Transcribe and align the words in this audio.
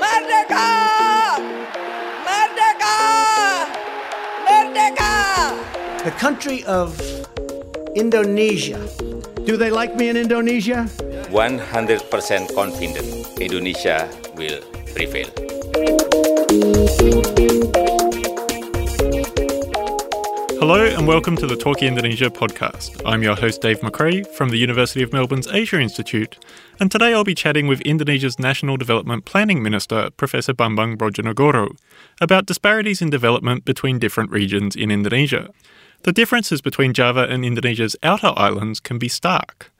Merdeka! 0.00 0.70
Merdeka! 2.24 2.96
Merdeka! 4.46 5.12
The 6.04 6.12
country 6.16 6.64
of 6.64 6.94
Indonesia. 7.94 8.78
Do 9.44 9.56
they 9.58 9.70
like 9.70 9.96
me 9.96 10.08
in 10.08 10.16
Indonesia? 10.16 10.88
100% 11.28 12.54
confident 12.54 13.26
Indonesia 13.36 14.08
will 14.38 14.62
prevail. 14.94 15.28
Hello 20.66 20.82
and 20.82 21.06
welcome 21.06 21.36
to 21.36 21.46
the 21.46 21.58
Talking 21.58 21.88
Indonesia 21.88 22.30
podcast. 22.30 23.02
I'm 23.04 23.22
your 23.22 23.36
host 23.36 23.60
Dave 23.60 23.80
McRae 23.80 24.26
from 24.26 24.48
the 24.48 24.56
University 24.56 25.02
of 25.02 25.12
Melbourne's 25.12 25.46
Asia 25.46 25.78
Institute, 25.78 26.42
and 26.80 26.90
today 26.90 27.12
I'll 27.12 27.22
be 27.22 27.34
chatting 27.34 27.66
with 27.66 27.82
Indonesia's 27.82 28.38
National 28.38 28.78
Development 28.78 29.26
Planning 29.26 29.62
Minister, 29.62 30.08
Professor 30.16 30.54
Bambang 30.54 30.96
Brodjonegoro, 30.96 31.76
about 32.18 32.46
disparities 32.46 33.02
in 33.02 33.10
development 33.10 33.66
between 33.66 33.98
different 33.98 34.30
regions 34.30 34.74
in 34.74 34.90
Indonesia. 34.90 35.50
The 36.04 36.12
differences 36.12 36.62
between 36.62 36.94
Java 36.94 37.26
and 37.28 37.44
Indonesia's 37.44 37.94
outer 38.02 38.32
islands 38.34 38.80
can 38.80 38.96
be 38.96 39.08
stark. 39.08 39.70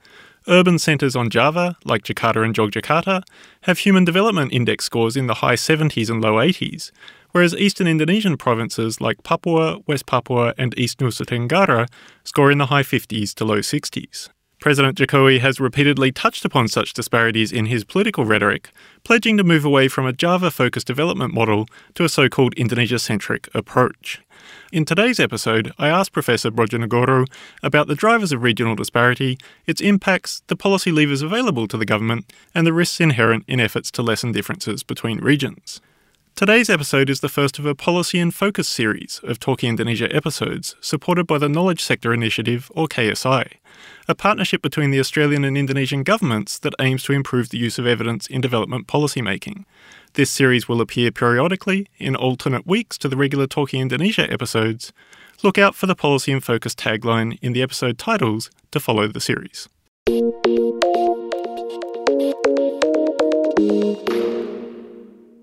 Urban 0.47 0.77
centres 0.77 1.15
on 1.15 1.31
Java, 1.31 1.77
like 1.83 2.03
Jakarta 2.03 2.45
and 2.45 2.53
Yogyakarta, 2.53 3.23
have 3.61 3.79
Human 3.79 4.05
Development 4.05 4.53
Index 4.53 4.85
scores 4.85 5.17
in 5.17 5.25
the 5.25 5.41
high 5.41 5.55
70s 5.55 6.11
and 6.11 6.21
low 6.21 6.33
80s, 6.33 6.91
whereas 7.35 7.53
eastern 7.53 7.85
Indonesian 7.85 8.37
provinces 8.37 9.01
like 9.01 9.21
Papua, 9.23 9.79
West 9.87 10.05
Papua, 10.05 10.53
and 10.57 10.73
East 10.79 10.99
Nusa 10.99 11.25
Tenggara 11.25 11.85
score 12.23 12.49
in 12.49 12.59
the 12.59 12.67
high 12.67 12.81
50s 12.81 13.33
to 13.33 13.43
low 13.43 13.59
60s. 13.59 14.29
President 14.61 14.97
Jokowi 14.97 15.41
has 15.41 15.59
repeatedly 15.59 16.13
touched 16.13 16.45
upon 16.45 16.69
such 16.69 16.93
disparities 16.93 17.51
in 17.51 17.65
his 17.65 17.83
political 17.83 18.23
rhetoric, 18.23 18.69
pledging 19.03 19.35
to 19.35 19.43
move 19.43 19.65
away 19.65 19.89
from 19.89 20.05
a 20.05 20.13
Java 20.13 20.49
focused 20.49 20.87
development 20.87 21.33
model 21.33 21.67
to 21.95 22.05
a 22.05 22.09
so 22.09 22.29
called 22.29 22.53
Indonesia 22.53 22.99
centric 22.99 23.49
approach. 23.53 24.21
In 24.71 24.85
today's 24.85 25.19
episode, 25.19 25.73
I 25.77 25.89
asked 25.89 26.13
Professor 26.13 26.51
Brodjonegoro 26.51 27.25
about 27.61 27.87
the 27.87 27.95
drivers 27.95 28.31
of 28.31 28.43
regional 28.43 28.75
disparity, 28.75 29.37
its 29.65 29.81
impacts, 29.81 30.41
the 30.47 30.55
policy 30.55 30.89
levers 30.89 31.21
available 31.21 31.67
to 31.67 31.75
the 31.75 31.85
government, 31.85 32.31
and 32.53 32.65
the 32.65 32.71
risks 32.71 33.01
inherent 33.01 33.43
in 33.45 33.59
efforts 33.59 33.91
to 33.91 34.01
lessen 34.01 34.31
differences 34.31 34.83
between 34.83 35.19
regions. 35.19 35.81
Today's 36.35 36.69
episode 36.69 37.09
is 37.09 37.21
the 37.21 37.29
first 37.29 37.59
of 37.59 37.65
a 37.65 37.73
Policy 37.73 38.19
in 38.19 38.29
Focus 38.29 38.67
series 38.67 39.21
of 39.23 39.39
Talking 39.39 39.69
Indonesia 39.69 40.13
episodes 40.13 40.75
supported 40.81 41.25
by 41.25 41.37
the 41.37 41.47
Knowledge 41.47 41.81
Sector 41.81 42.13
Initiative, 42.13 42.69
or 42.75 42.87
KSI, 42.87 43.53
a 44.09 44.15
partnership 44.15 44.61
between 44.61 44.91
the 44.91 44.99
Australian 44.99 45.45
and 45.45 45.57
Indonesian 45.57 46.03
governments 46.03 46.59
that 46.59 46.73
aims 46.81 47.03
to 47.03 47.13
improve 47.13 47.51
the 47.51 47.57
use 47.57 47.79
of 47.79 47.87
evidence 47.87 48.27
in 48.27 48.41
development 48.41 48.85
policymaking. 48.85 49.63
This 50.15 50.29
series 50.29 50.67
will 50.67 50.81
appear 50.81 51.09
periodically 51.09 51.87
in 51.99 52.17
alternate 52.17 52.67
weeks 52.67 52.97
to 52.97 53.07
the 53.07 53.15
regular 53.15 53.47
Talking 53.47 53.79
Indonesia 53.79 54.29
episodes. 54.29 54.91
Look 55.41 55.57
out 55.57 55.73
for 55.73 55.85
the 55.85 55.95
Policy 55.95 56.33
in 56.33 56.41
Focus 56.41 56.75
tagline 56.75 57.39
in 57.41 57.53
the 57.53 57.61
episode 57.61 57.97
titles 57.97 58.51
to 58.71 58.81
follow 58.81 59.07
the 59.07 59.21
series. 59.21 59.69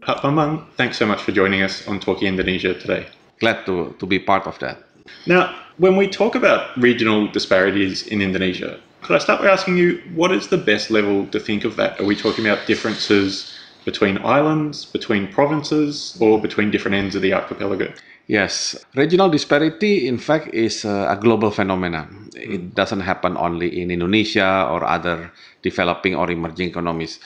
Pak 0.02 0.18
Bambang, 0.18 0.66
thanks 0.76 0.98
so 0.98 1.06
much 1.06 1.22
for 1.22 1.32
joining 1.32 1.62
us 1.62 1.86
on 1.86 2.00
Talking 2.00 2.28
Indonesia 2.28 2.74
today. 2.74 3.06
glad 3.42 3.66
to, 3.66 3.94
to 3.98 4.06
be 4.06 4.18
part 4.22 4.46
of 4.46 4.58
that. 4.60 4.78
Now, 5.26 5.54
when 5.76 5.98
we 5.98 6.06
talk 6.06 6.34
about 6.38 6.70
regional 6.78 7.26
disparities 7.26 8.06
in 8.06 8.22
Indonesia, 8.22 8.78
could 9.02 9.16
I 9.16 9.18
start 9.18 9.42
by 9.42 9.50
asking 9.50 9.76
you 9.76 9.98
what 10.14 10.30
is 10.30 10.46
the 10.46 10.56
best 10.56 10.90
level 10.94 11.26
to 11.34 11.38
think 11.42 11.66
of 11.66 11.74
that? 11.76 11.98
Are 11.98 12.06
we 12.06 12.14
talking 12.14 12.46
about 12.46 12.66
differences 12.70 13.50
between 13.84 14.22
islands, 14.22 14.86
between 14.86 15.26
provinces, 15.26 16.16
or 16.22 16.40
between 16.40 16.70
different 16.70 16.94
ends 16.94 17.18
of 17.18 17.22
the 17.22 17.34
archipelago? 17.34 17.90
Yes, 18.30 18.78
regional 18.94 19.28
disparity, 19.28 20.06
in 20.06 20.18
fact, 20.18 20.54
is 20.54 20.84
a 20.86 21.18
global 21.20 21.50
phenomenon. 21.50 22.30
It 22.38 22.60
hmm. 22.60 22.68
doesn't 22.78 23.02
happen 23.02 23.36
only 23.36 23.82
in 23.82 23.90
Indonesia 23.90 24.70
or 24.70 24.86
other 24.86 25.34
developing 25.62 26.14
or 26.14 26.30
emerging 26.30 26.70
economies. 26.70 27.18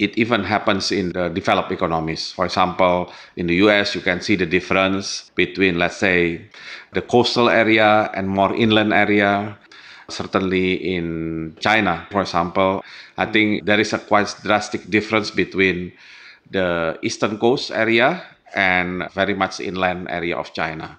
It 0.00 0.16
even 0.16 0.44
happens 0.44 0.90
in 0.90 1.12
the 1.12 1.28
developed 1.28 1.70
economies. 1.70 2.32
For 2.32 2.46
example, 2.48 3.12
in 3.36 3.46
the 3.46 3.56
US, 3.68 3.94
you 3.94 4.00
can 4.00 4.22
see 4.24 4.34
the 4.34 4.46
difference 4.46 5.30
between, 5.36 5.78
let's 5.78 5.98
say, 6.00 6.48
the 6.96 7.02
coastal 7.02 7.50
area 7.50 8.10
and 8.14 8.26
more 8.26 8.56
inland 8.56 8.94
area. 8.96 9.58
Certainly 10.08 10.96
in 10.96 11.54
China, 11.60 12.08
for 12.10 12.22
example, 12.22 12.82
I 13.16 13.26
think 13.26 13.66
there 13.66 13.78
is 13.78 13.92
a 13.92 13.98
quite 13.98 14.34
drastic 14.42 14.88
difference 14.88 15.30
between 15.30 15.92
the 16.50 16.98
eastern 17.02 17.38
coast 17.38 17.70
area 17.70 18.24
and 18.54 19.06
very 19.12 19.34
much 19.34 19.60
inland 19.60 20.08
area 20.10 20.34
of 20.36 20.52
China. 20.52 20.98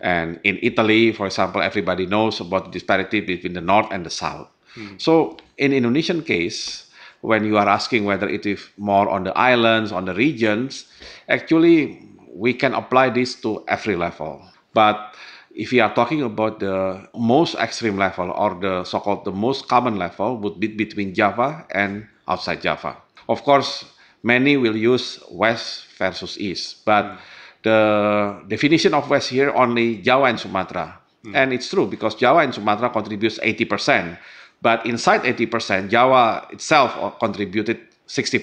And 0.00 0.38
in 0.44 0.58
Italy, 0.62 1.12
for 1.12 1.26
example, 1.26 1.62
everybody 1.62 2.06
knows 2.06 2.38
about 2.40 2.66
the 2.66 2.70
disparity 2.70 3.20
between 3.20 3.54
the 3.54 3.64
north 3.64 3.88
and 3.90 4.04
the 4.04 4.10
south. 4.10 4.48
Hmm. 4.74 4.98
So 4.98 5.38
in 5.56 5.72
Indonesian 5.72 6.22
case, 6.22 6.83
when 7.24 7.42
you 7.48 7.56
are 7.56 7.66
asking 7.66 8.04
whether 8.04 8.28
it 8.28 8.44
is 8.44 8.60
more 8.76 9.08
on 9.08 9.24
the 9.24 9.32
islands, 9.32 9.92
on 9.92 10.04
the 10.04 10.12
regions, 10.12 10.84
actually 11.26 12.04
we 12.28 12.52
can 12.52 12.74
apply 12.76 13.08
this 13.08 13.34
to 13.40 13.64
every 13.66 13.96
level. 13.96 14.44
But 14.74 15.16
if 15.56 15.72
we 15.72 15.80
are 15.80 15.94
talking 15.94 16.20
about 16.20 16.60
the 16.60 17.08
most 17.16 17.54
extreme 17.56 17.96
level 17.96 18.28
or 18.28 18.60
the 18.60 18.84
so-called 18.84 19.24
the 19.24 19.32
most 19.32 19.68
common 19.68 19.96
level 19.96 20.36
would 20.36 20.60
be 20.60 20.68
between 20.68 21.14
Java 21.14 21.64
and 21.72 22.04
outside 22.28 22.60
Java. 22.60 23.00
Of 23.26 23.42
course, 23.42 23.88
many 24.22 24.58
will 24.58 24.76
use 24.76 25.16
west 25.30 25.96
versus 25.96 26.36
east, 26.36 26.84
but 26.84 27.16
the 27.62 28.44
definition 28.48 28.92
of 28.92 29.08
west 29.08 29.30
here 29.30 29.48
only 29.56 30.04
Java 30.04 30.28
and 30.28 30.38
Sumatra. 30.38 31.00
Hmm. 31.24 31.32
And 31.34 31.52
it's 31.54 31.70
true 31.70 31.86
because 31.86 32.16
Java 32.16 32.40
and 32.40 32.52
Sumatra 32.52 32.90
contributes 32.90 33.38
80%, 33.38 34.18
but 34.64 34.88
inside 34.88 35.28
80%, 35.28 35.92
Java 35.92 36.48
itself 36.48 36.96
uh, 36.96 37.10
contributed 37.20 37.84
60%, 38.08 38.40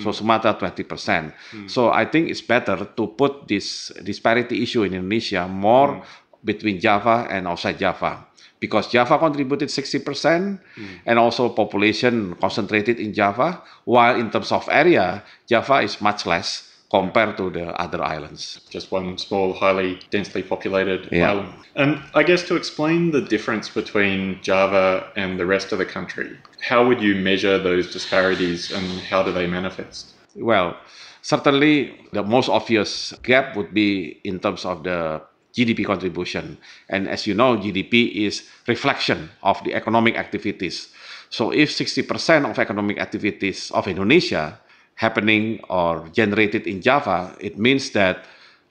so 0.00 0.08
hmm. 0.08 0.10
Sumatra 0.16 0.56
20%. 0.56 0.88
Hmm. 0.88 1.68
So 1.68 1.92
I 1.92 2.08
think 2.08 2.32
it's 2.32 2.40
better 2.40 2.88
to 2.88 3.06
put 3.12 3.46
this 3.46 3.92
disparity 4.00 4.64
issue 4.64 4.88
in 4.88 4.96
Indonesia 4.96 5.44
more 5.44 6.00
hmm. 6.00 6.04
between 6.40 6.80
Java 6.80 7.28
and 7.28 7.44
outside 7.44 7.76
Java. 7.76 8.24
Because 8.56 8.88
Java 8.88 9.18
contributed 9.18 9.68
60% 9.68 10.60
and 11.04 11.18
also 11.18 11.50
population 11.50 12.32
concentrated 12.40 13.00
in 13.00 13.12
Java, 13.12 13.60
while 13.84 14.14
in 14.14 14.30
terms 14.30 14.52
of 14.52 14.68
area, 14.70 15.20
Java 15.50 15.82
is 15.82 16.00
much 16.00 16.24
less 16.24 16.71
compared 16.92 17.38
to 17.38 17.48
the 17.48 17.66
other 17.80 18.04
islands. 18.04 18.60
Just 18.68 18.92
one 18.92 19.16
small, 19.16 19.54
highly 19.54 19.98
densely 20.10 20.42
populated 20.42 21.08
Yeah. 21.10 21.30
island. 21.30 21.48
And 21.74 21.90
I 22.14 22.22
guess 22.22 22.42
to 22.48 22.54
explain 22.54 23.12
the 23.16 23.22
difference 23.34 23.66
between 23.80 24.38
Java 24.42 25.08
and 25.16 25.40
the 25.40 25.46
rest 25.46 25.72
of 25.72 25.78
the 25.78 25.88
country, 25.96 26.36
how 26.60 26.86
would 26.86 27.00
you 27.00 27.14
measure 27.16 27.56
those 27.56 27.90
disparities 27.90 28.70
and 28.70 28.84
how 29.10 29.22
do 29.22 29.32
they 29.32 29.46
manifest? 29.46 30.12
Well, 30.36 30.76
certainly 31.22 31.96
the 32.12 32.22
most 32.22 32.48
obvious 32.50 33.14
gap 33.22 33.56
would 33.56 33.72
be 33.72 34.20
in 34.22 34.38
terms 34.44 34.66
of 34.66 34.84
the 34.84 35.22
GDP 35.56 35.84
contribution. 35.84 36.58
And 36.92 37.08
as 37.08 37.26
you 37.26 37.32
know, 37.32 37.56
GDP 37.56 38.26
is 38.28 38.44
reflection 38.68 39.30
of 39.42 39.56
the 39.64 39.72
economic 39.74 40.16
activities. 40.16 40.92
So 41.30 41.52
if 41.52 41.70
60% 41.70 42.44
of 42.44 42.58
economic 42.58 42.98
activities 43.00 43.70
of 43.72 43.88
Indonesia 43.88 44.60
happening 44.94 45.60
or 45.68 46.08
generated 46.12 46.66
in 46.66 46.80
Java, 46.80 47.34
it 47.40 47.58
means 47.58 47.90
that 47.92 48.24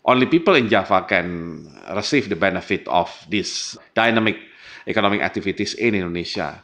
only 0.05 0.25
people 0.25 0.55
in 0.55 0.69
Java 0.69 1.05
can 1.07 1.69
receive 1.95 2.29
the 2.29 2.35
benefit 2.35 2.87
of 2.87 3.09
these 3.29 3.77
dynamic 3.93 4.37
economic 4.87 5.21
activities 5.21 5.73
in 5.75 5.93
Indonesia. 5.93 6.63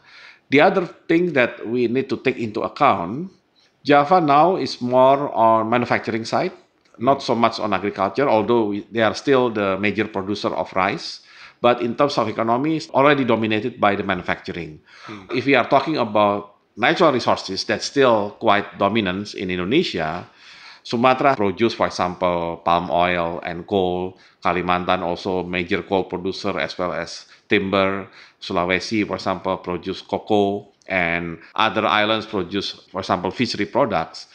The 0.50 0.62
other 0.62 0.86
thing 1.08 1.34
that 1.34 1.68
we 1.68 1.88
need 1.88 2.10
to 2.10 2.18
take 2.18 2.38
into 2.38 2.62
account 2.62 3.32
Java 3.88 4.20
now 4.20 4.60
is 4.60 4.82
more 4.82 5.32
on 5.32 5.70
manufacturing 5.70 6.26
side, 6.26 6.52
not 7.00 7.24
so 7.24 7.36
much 7.36 7.60
on 7.60 7.72
agriculture, 7.72 8.28
although 8.28 8.76
we, 8.76 8.84
they 8.92 9.00
are 9.00 9.16
still 9.16 9.50
the 9.50 9.80
major 9.80 10.04
producer 10.08 10.50
of 10.52 10.68
rice. 10.76 11.22
But 11.62 11.82
in 11.82 11.96
terms 11.96 12.18
of 12.18 12.28
economy, 12.28 12.78
it's 12.78 12.90
already 12.90 13.24
dominated 13.24 13.80
by 13.80 13.96
the 13.96 14.04
manufacturing. 14.04 14.82
Hmm. 15.08 15.26
If 15.34 15.46
we 15.46 15.56
are 15.56 15.68
talking 15.68 15.98
about 15.98 16.57
natural 16.78 17.12
resources, 17.12 17.66
that's 17.66 17.86
still 17.86 18.38
quite 18.40 18.78
dominant 18.78 19.34
in 19.34 19.50
Indonesia. 19.50 20.30
Sumatra 20.84 21.36
produce, 21.36 21.74
for 21.74 21.88
example, 21.88 22.62
palm 22.64 22.90
oil 22.90 23.42
and 23.44 23.68
coal. 23.68 24.18
Kalimantan 24.40 25.02
also 25.02 25.44
major 25.44 25.82
coal 25.84 26.06
producer 26.06 26.58
as 26.60 26.78
well 26.78 26.94
as 26.94 27.26
timber. 27.50 28.08
Sulawesi, 28.40 29.06
for 29.06 29.16
example, 29.16 29.58
produce 29.58 30.02
cocoa 30.02 30.72
and 30.88 31.40
other 31.56 31.86
islands 31.86 32.26
produce, 32.26 32.88
for 32.88 33.02
example, 33.02 33.32
fishery 33.32 33.66
products. 33.66 34.28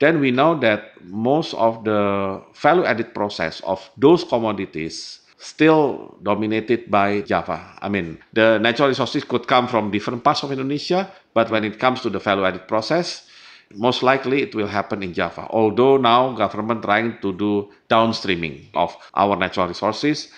Then 0.00 0.18
we 0.18 0.32
know 0.32 0.58
that 0.58 0.98
most 1.04 1.54
of 1.54 1.84
the 1.84 2.42
value 2.58 2.82
added 2.82 3.14
process 3.14 3.60
of 3.62 3.78
those 3.96 4.24
commodities 4.24 5.20
still 5.38 6.16
dominated 6.22 6.90
by 6.90 7.20
Java. 7.22 7.78
I 7.82 7.88
mean, 7.88 8.18
the 8.32 8.58
natural 8.58 8.88
resources 8.88 9.22
could 9.22 9.46
come 9.46 9.68
from 9.68 9.90
different 9.90 10.24
parts 10.24 10.42
of 10.42 10.50
Indonesia, 10.50 11.10
but 11.34 11.50
when 11.50 11.64
it 11.64 11.78
comes 11.78 12.00
to 12.02 12.10
the 12.10 12.18
value 12.18 12.44
added 12.44 12.68
process, 12.68 13.26
most 13.74 14.02
likely 14.02 14.42
it 14.42 14.54
will 14.54 14.66
happen 14.66 15.02
in 15.02 15.14
Java. 15.14 15.46
Although 15.50 15.96
now 15.96 16.32
government 16.32 16.82
trying 16.82 17.18
to 17.22 17.32
do 17.32 17.70
downstreaming 17.88 18.68
of 18.74 18.94
our 19.14 19.36
natural 19.36 19.68
resources, 19.68 20.28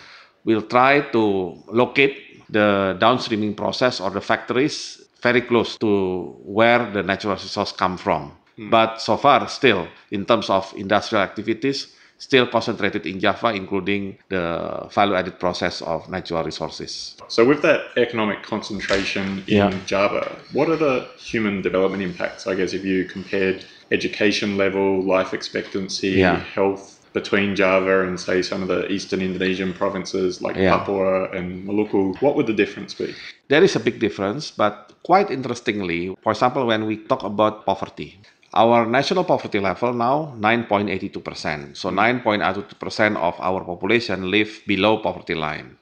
we'll 0.45 0.63
try 0.63 1.01
to 1.01 1.63
locate 1.69 2.47
the 2.51 2.97
downstreaming 3.01 3.57
process 3.57 4.01
or 4.01 4.11
the 4.11 4.21
factories 4.21 5.03
very 5.21 5.41
close 5.41 5.77
to 5.79 6.37
where 6.45 6.91
the 6.93 7.03
natural 7.03 7.35
resource 7.35 7.73
come 7.73 7.97
from. 7.97 8.33
Hmm. 8.57 8.71
But 8.71 9.01
so 9.01 9.17
far, 9.17 9.49
still, 9.49 9.89
in 10.11 10.25
terms 10.27 10.51
of 10.51 10.73
industrial 10.77 11.25
activities, 11.25 11.97
still 12.25 12.47
concentrated 12.47 13.05
in 13.07 13.21
Java, 13.21 13.49
including 13.53 14.17
the 14.31 14.47
value-added 14.91 15.37
process 15.39 15.83
of 15.83 16.09
natural 16.09 16.43
resources. 16.43 17.17
So, 17.29 17.45
with 17.45 17.61
that 17.69 17.81
economic 17.97 18.43
concentration 18.43 19.27
in 19.47 19.57
yeah. 19.61 19.79
Java, 19.93 20.23
what 20.53 20.67
are 20.73 20.81
the 20.89 20.97
human 21.31 21.61
development 21.69 22.03
impacts? 22.03 22.47
I 22.47 22.55
guess 22.59 22.73
if 22.73 22.83
you 22.85 23.05
compared 23.17 23.59
education 23.99 24.57
level, 24.57 24.87
life 25.17 25.35
expectancy, 25.35 26.13
yeah. 26.25 26.41
health 26.57 26.85
between 27.13 27.55
Java 27.55 27.97
and 28.07 28.19
say 28.19 28.43
some 28.43 28.61
of 28.65 28.69
the 28.69 28.81
eastern 28.91 29.21
Indonesian 29.21 29.73
provinces 29.73 30.43
like 30.43 30.57
yeah. 30.57 30.77
Papua 30.77 31.31
and 31.37 31.47
Maluku, 31.69 32.21
what 32.21 32.35
would 32.37 32.49
the 32.53 32.59
difference 32.63 32.93
be? 32.93 33.15
There 33.49 33.63
is 33.63 33.77
a 33.77 33.81
big 33.89 34.01
difference, 34.01 34.51
but 34.51 34.93
quite 35.05 35.31
interestingly, 35.31 36.17
for 36.25 36.33
example, 36.33 36.67
when 36.67 36.87
we 36.87 36.97
talk 36.97 37.23
about 37.23 37.67
poverty, 37.67 38.19
our 38.55 38.87
national 38.87 39.25
poverty 39.25 39.59
level 39.59 39.93
now 39.93 40.35
9.82%. 40.39 41.77
So 41.77 41.91
hmm. 41.91 41.99
9.82% 41.99 43.17
of 43.17 43.35
our 43.41 43.65
population 43.65 44.31
live 44.31 44.63
below 44.67 44.99
poverty 44.99 45.35
line. 45.35 45.77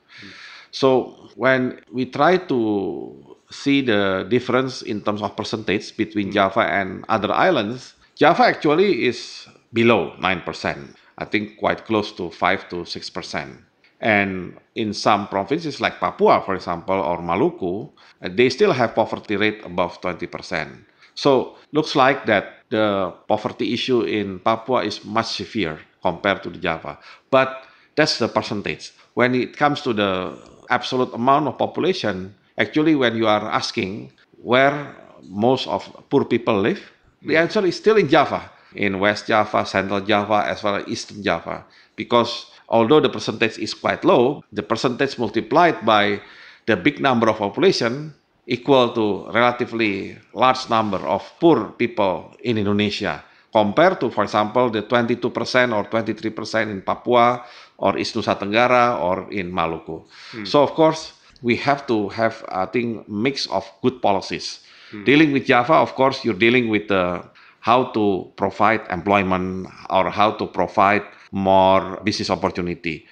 So 0.71 1.29
when 1.37 1.81
we 1.93 2.07
try 2.07 2.39
to 2.39 3.37
see 3.51 3.83
the 3.83 4.27
difference 4.29 4.81
in 4.81 5.03
terms 5.03 5.21
of 5.21 5.37
percentage 5.37 5.97
between 5.97 6.29
hmm. 6.29 6.35
Java 6.35 6.61
and 6.61 7.05
other 7.09 7.33
islands, 7.33 7.95
Java 8.17 8.45
actually 8.45 9.05
is 9.07 9.47
below 9.73 10.17
9%. 10.19 10.97
I 11.19 11.25
think 11.27 11.59
quite 11.59 11.85
close 11.85 12.13
to 12.13 12.31
5 12.31 12.69
to 12.71 12.77
6%. 12.77 13.59
And 14.01 14.59
in 14.75 14.93
some 14.93 15.29
provinces 15.29 15.81
like 15.81 16.01
Papua, 16.01 16.43
for 16.45 16.57
example, 16.57 16.97
or 16.97 17.19
Maluku, 17.19 17.91
they 18.21 18.49
still 18.49 18.73
have 18.73 18.97
poverty 18.97 19.37
rate 19.37 19.61
above 19.65 20.01
20%. 20.01 20.85
So 21.15 21.57
looks 21.73 21.95
like 21.95 22.27
that 22.27 22.62
the 22.73 23.13
poverty 23.29 23.77
issue 23.77 24.03
in 24.09 24.41
Papua 24.41 24.83
is 24.83 25.05
much 25.05 25.37
severe 25.37 25.79
compared 26.01 26.43
to 26.43 26.49
the 26.49 26.59
Java. 26.59 26.99
But 27.29 27.69
that's 27.95 28.17
the 28.19 28.27
percentage. 28.33 28.97
When 29.13 29.37
it 29.37 29.55
comes 29.55 29.85
to 29.85 29.93
the 29.93 30.33
absolute 30.73 31.13
amount 31.13 31.47
of 31.47 31.61
population, 31.61 32.35
actually 32.57 32.97
when 32.97 33.15
you 33.15 33.29
are 33.29 33.45
asking 33.53 34.17
where 34.41 34.97
most 35.23 35.69
of 35.69 35.85
poor 36.09 36.25
people 36.25 36.57
live, 36.59 36.81
the 37.21 37.37
hmm. 37.37 37.45
answer 37.45 37.63
is 37.69 37.77
still 37.77 38.01
in 38.01 38.09
Java, 38.09 38.51
in 38.75 38.99
West 38.99 39.29
Java, 39.29 39.69
Central 39.69 40.01
Java, 40.01 40.49
as 40.49 40.65
well 40.65 40.81
as 40.81 40.89
Eastern 40.89 41.23
Java. 41.23 41.69
Because 41.95 42.49
although 42.73 42.99
the 42.99 43.13
percentage 43.13 43.61
is 43.61 43.77
quite 43.77 44.03
low, 44.03 44.43
the 44.51 44.65
percentage 44.65 45.21
multiplied 45.21 45.85
by 45.85 46.25
the 46.65 46.75
big 46.75 46.99
number 47.05 47.29
of 47.29 47.37
population 47.37 48.15
equal 48.47 48.91
to 48.91 49.31
relatively 49.31 50.19
large 50.35 50.69
number 50.69 50.99
of 51.07 51.23
poor 51.39 51.71
people 51.79 52.35
in 52.43 52.59
Indonesia 52.59 53.23
compared 53.53 54.01
to, 54.01 54.11
for 54.11 54.25
example, 54.25 54.71
the 54.71 54.83
22% 54.83 55.29
or 55.77 55.85
23% 55.85 56.71
in 56.71 56.83
Papua 56.83 57.45
or 57.79 57.99
East 57.99 58.15
Nusa 58.17 58.35
Tenggara 58.39 58.99
or 58.99 59.31
in 59.31 59.53
Maluku. 59.53 60.03
Hmm. 60.33 60.45
So 60.45 60.63
of 60.63 60.73
course, 60.73 61.13
we 61.43 61.57
have 61.57 61.87
to 61.87 62.09
have, 62.09 62.43
I 62.49 62.67
think, 62.67 63.09
mix 63.09 63.47
of 63.47 63.69
good 63.83 64.01
policies. 64.01 64.61
Hmm. 64.91 65.05
Dealing 65.05 65.33
with 65.33 65.47
Java, 65.47 65.75
of 65.75 65.95
course, 65.95 66.25
you're 66.25 66.39
dealing 66.39 66.69
with 66.69 66.91
uh, 66.91 67.23
how 67.61 67.93
to 67.93 68.33
provide 68.37 68.81
employment 68.91 69.69
or 69.91 70.11
how 70.11 70.33
to 70.33 70.47
provide 70.47 71.03
more 71.31 72.01
business 72.03 72.31
opportunity, 72.31 73.07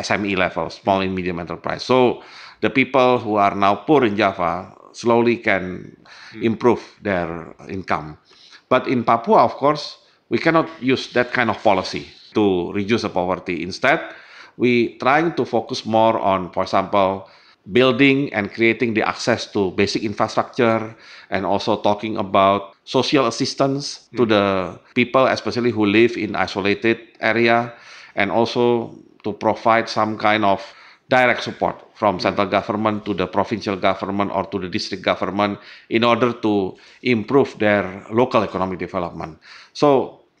SME 0.00 0.36
level, 0.36 0.70
small 0.70 1.00
and 1.00 1.14
medium 1.14 1.38
enterprise. 1.38 1.82
So 1.84 2.22
the 2.64 2.72
people 2.72 3.20
who 3.20 3.36
are 3.36 3.54
now 3.54 3.76
poor 3.76 4.08
in 4.08 4.16
Java 4.16 4.72
slowly 4.96 5.36
can 5.36 5.92
hmm. 6.32 6.42
improve 6.42 6.80
their 7.04 7.52
income. 7.68 8.16
But 8.72 8.88
in 8.88 9.04
Papua, 9.04 9.44
of 9.44 9.52
course, 9.60 10.00
we 10.32 10.38
cannot 10.40 10.66
use 10.80 11.12
that 11.12 11.30
kind 11.36 11.50
of 11.52 11.60
policy 11.62 12.08
to 12.32 12.72
reduce 12.72 13.02
the 13.02 13.12
poverty. 13.12 13.62
Instead, 13.62 14.00
we 14.56 14.96
trying 14.96 15.36
to 15.36 15.44
focus 15.44 15.84
more 15.84 16.18
on, 16.18 16.50
for 16.56 16.62
example, 16.64 17.28
building 17.70 18.32
and 18.32 18.48
creating 18.52 18.94
the 18.94 19.04
access 19.04 19.44
to 19.52 19.70
basic 19.72 20.02
infrastructure 20.02 20.96
and 21.28 21.44
also 21.44 21.76
talking 21.84 22.16
about 22.16 22.72
social 22.84 23.26
assistance 23.26 24.08
to 24.16 24.24
hmm. 24.24 24.32
the 24.32 24.80
people 24.94 25.26
especially 25.28 25.70
who 25.70 25.84
live 25.84 26.16
in 26.16 26.34
isolated 26.34 26.96
area 27.20 27.76
and 28.16 28.32
also 28.32 28.96
to 29.22 29.32
provide 29.32 29.88
some 29.88 30.16
kind 30.16 30.44
of 30.44 30.64
direct 31.14 31.42
support 31.48 31.76
from 31.94 32.18
central 32.18 32.48
government 32.58 33.04
to 33.06 33.14
the 33.14 33.26
provincial 33.26 33.76
government 33.76 34.30
or 34.34 34.44
to 34.52 34.58
the 34.58 34.68
district 34.68 35.02
government 35.10 35.58
in 35.88 36.02
order 36.02 36.32
to 36.32 36.74
improve 37.02 37.50
their 37.58 37.84
local 38.10 38.42
economic 38.42 38.78
development. 38.86 39.38
So 39.72 39.88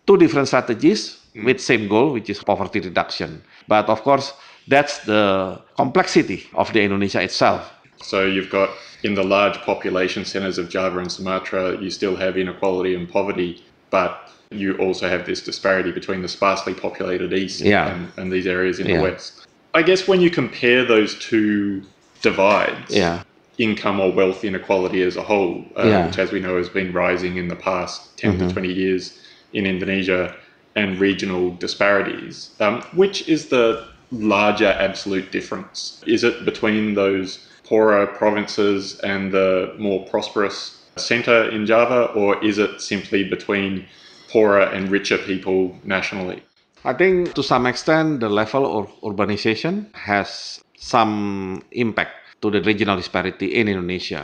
two 0.06 0.16
different 0.16 0.48
strategies 0.48 1.00
mm. 1.34 1.44
with 1.46 1.60
same 1.60 1.86
goal, 1.86 2.12
which 2.12 2.28
is 2.28 2.42
poverty 2.42 2.80
reduction. 2.80 3.42
But 3.68 3.88
of 3.88 4.02
course, 4.02 4.34
that's 4.66 4.98
the 5.06 5.60
complexity 5.76 6.48
of 6.54 6.72
the 6.72 6.82
Indonesia 6.82 7.22
itself. 7.22 7.70
So 8.02 8.26
you've 8.26 8.50
got 8.50 8.70
in 9.04 9.14
the 9.14 9.22
large 9.22 9.58
population 9.62 10.24
centers 10.24 10.58
of 10.58 10.68
Java 10.68 10.98
and 10.98 11.12
Sumatra, 11.12 11.80
you 11.80 11.90
still 11.90 12.16
have 12.16 12.36
inequality 12.36 12.94
and 12.98 13.08
poverty, 13.08 13.62
but 13.90 14.30
you 14.50 14.76
also 14.78 15.08
have 15.08 15.24
this 15.24 15.40
disparity 15.42 15.92
between 15.92 16.20
the 16.22 16.28
sparsely 16.28 16.74
populated 16.74 17.32
east 17.32 17.60
yeah. 17.60 17.94
and, 17.94 18.12
and, 18.16 18.32
these 18.32 18.46
areas 18.46 18.78
in 18.78 18.86
yeah. 18.86 18.96
the 18.96 19.02
west. 19.02 19.43
I 19.74 19.82
guess 19.82 20.06
when 20.06 20.20
you 20.20 20.30
compare 20.30 20.84
those 20.84 21.18
two 21.18 21.82
divides, 22.22 22.94
yeah. 22.94 23.22
income 23.58 24.00
or 24.00 24.12
wealth 24.12 24.44
inequality 24.44 25.02
as 25.02 25.16
a 25.16 25.22
whole, 25.22 25.64
uh, 25.76 25.86
yeah. 25.86 26.06
which 26.06 26.18
as 26.18 26.32
we 26.32 26.40
know 26.40 26.56
has 26.56 26.68
been 26.68 26.92
rising 26.92 27.36
in 27.36 27.48
the 27.48 27.56
past 27.56 28.16
10 28.18 28.38
mm-hmm. 28.38 28.48
to 28.48 28.52
20 28.52 28.72
years 28.72 29.18
in 29.52 29.66
Indonesia, 29.66 30.34
and 30.76 30.98
regional 30.98 31.54
disparities, 31.56 32.50
um, 32.60 32.82
which 32.94 33.28
is 33.28 33.48
the 33.48 33.86
larger 34.10 34.68
absolute 34.68 35.30
difference? 35.30 36.02
Is 36.06 36.24
it 36.24 36.44
between 36.44 36.94
those 36.94 37.46
poorer 37.64 38.06
provinces 38.06 38.98
and 39.00 39.32
the 39.32 39.74
more 39.78 40.04
prosperous 40.06 40.82
centre 40.96 41.48
in 41.50 41.66
Java, 41.66 42.06
or 42.12 42.42
is 42.44 42.58
it 42.58 42.80
simply 42.80 43.24
between 43.24 43.86
poorer 44.28 44.62
and 44.62 44.90
richer 44.90 45.18
people 45.18 45.76
nationally? 45.84 46.42
I 46.84 46.92
think 46.92 47.32
to 47.32 47.42
some 47.42 47.64
extent 47.64 48.20
the 48.20 48.28
level 48.28 48.68
of 48.68 48.92
urbanization 49.00 49.88
has 49.96 50.60
some 50.76 51.64
impact 51.72 52.12
to 52.44 52.52
the 52.52 52.60
regional 52.60 53.00
disparity 53.00 53.56
in 53.56 53.72
Indonesia. 53.72 54.20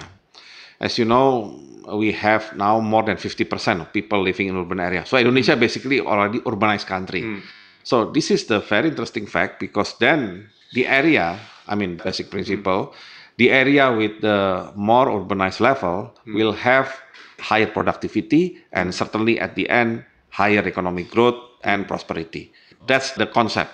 As 0.77 1.01
you 1.01 1.09
know, 1.09 1.57
we 1.89 2.13
have 2.13 2.53
now 2.57 2.81
more 2.81 3.03
than 3.03 3.17
50% 3.17 3.81
of 3.81 3.93
people 3.97 4.21
living 4.21 4.49
in 4.49 4.61
urban 4.61 4.79
areas. 4.79 5.09
So 5.09 5.17
Indonesia 5.17 5.57
basically 5.57 6.01
already 6.01 6.41
urbanized 6.45 6.85
country. 6.85 7.23
Mm. 7.25 7.41
So 7.83 8.13
this 8.13 8.31
is 8.31 8.45
the 8.45 8.61
very 8.61 8.93
interesting 8.93 9.25
fact 9.25 9.59
because 9.59 9.97
then 9.97 10.53
the 10.77 10.87
area, 10.87 11.41
I 11.67 11.75
mean 11.75 11.97
basic 11.97 12.29
principle, 12.29 12.93
the 13.41 13.49
area 13.49 13.89
with 13.89 14.21
the 14.21 14.69
more 14.77 15.09
urbanized 15.09 15.61
level 15.65 16.13
mm. 16.29 16.37
will 16.37 16.53
have 16.53 16.93
higher 17.41 17.73
productivity 17.73 18.61
and 18.71 18.95
certainly 18.95 19.41
at 19.41 19.57
the 19.57 19.65
end 19.73 20.05
higher 20.29 20.61
economic 20.61 21.09
growth 21.11 21.50
and 21.63 21.87
prosperity. 21.87 22.53
That's 22.87 23.13
the 23.13 23.27
concept. 23.27 23.71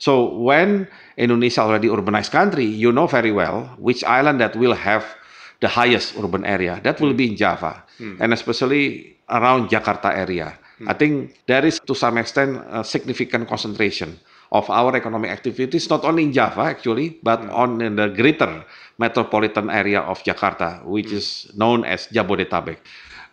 So 0.00 0.32
when 0.32 0.88
Indonesia 1.16 1.60
already 1.60 1.88
urbanized 1.88 2.32
country, 2.32 2.64
you 2.64 2.92
know 2.92 3.06
very 3.06 3.32
well 3.32 3.68
which 3.76 4.02
island 4.04 4.40
that 4.40 4.56
will 4.56 4.72
have 4.72 5.04
the 5.60 5.68
highest 5.68 6.16
urban 6.16 6.44
area. 6.44 6.80
That 6.82 7.00
will 7.00 7.12
be 7.12 7.28
in 7.28 7.36
Java, 7.36 7.84
hmm. 8.00 8.16
and 8.18 8.32
especially 8.32 9.16
around 9.28 9.68
Jakarta 9.68 10.08
area. 10.16 10.56
Hmm. 10.80 10.88
I 10.88 10.94
think 10.96 11.36
there 11.46 11.64
is 11.64 11.78
to 11.84 11.94
some 11.94 12.16
extent 12.16 12.64
a 12.72 12.82
significant 12.82 13.46
concentration 13.46 14.18
of 14.50 14.68
our 14.72 14.96
economic 14.96 15.30
activities, 15.30 15.86
not 15.88 16.02
only 16.02 16.24
in 16.24 16.32
Java 16.32 16.72
actually, 16.72 17.20
but 17.22 17.44
hmm. 17.44 17.52
on 17.52 17.70
in 17.84 17.96
the 17.96 18.08
greater 18.08 18.64
metropolitan 18.96 19.68
area 19.68 20.00
of 20.00 20.24
Jakarta, 20.24 20.84
which 20.84 21.12
is 21.12 21.52
known 21.54 21.84
as 21.84 22.08
Jabodetabek. 22.08 22.80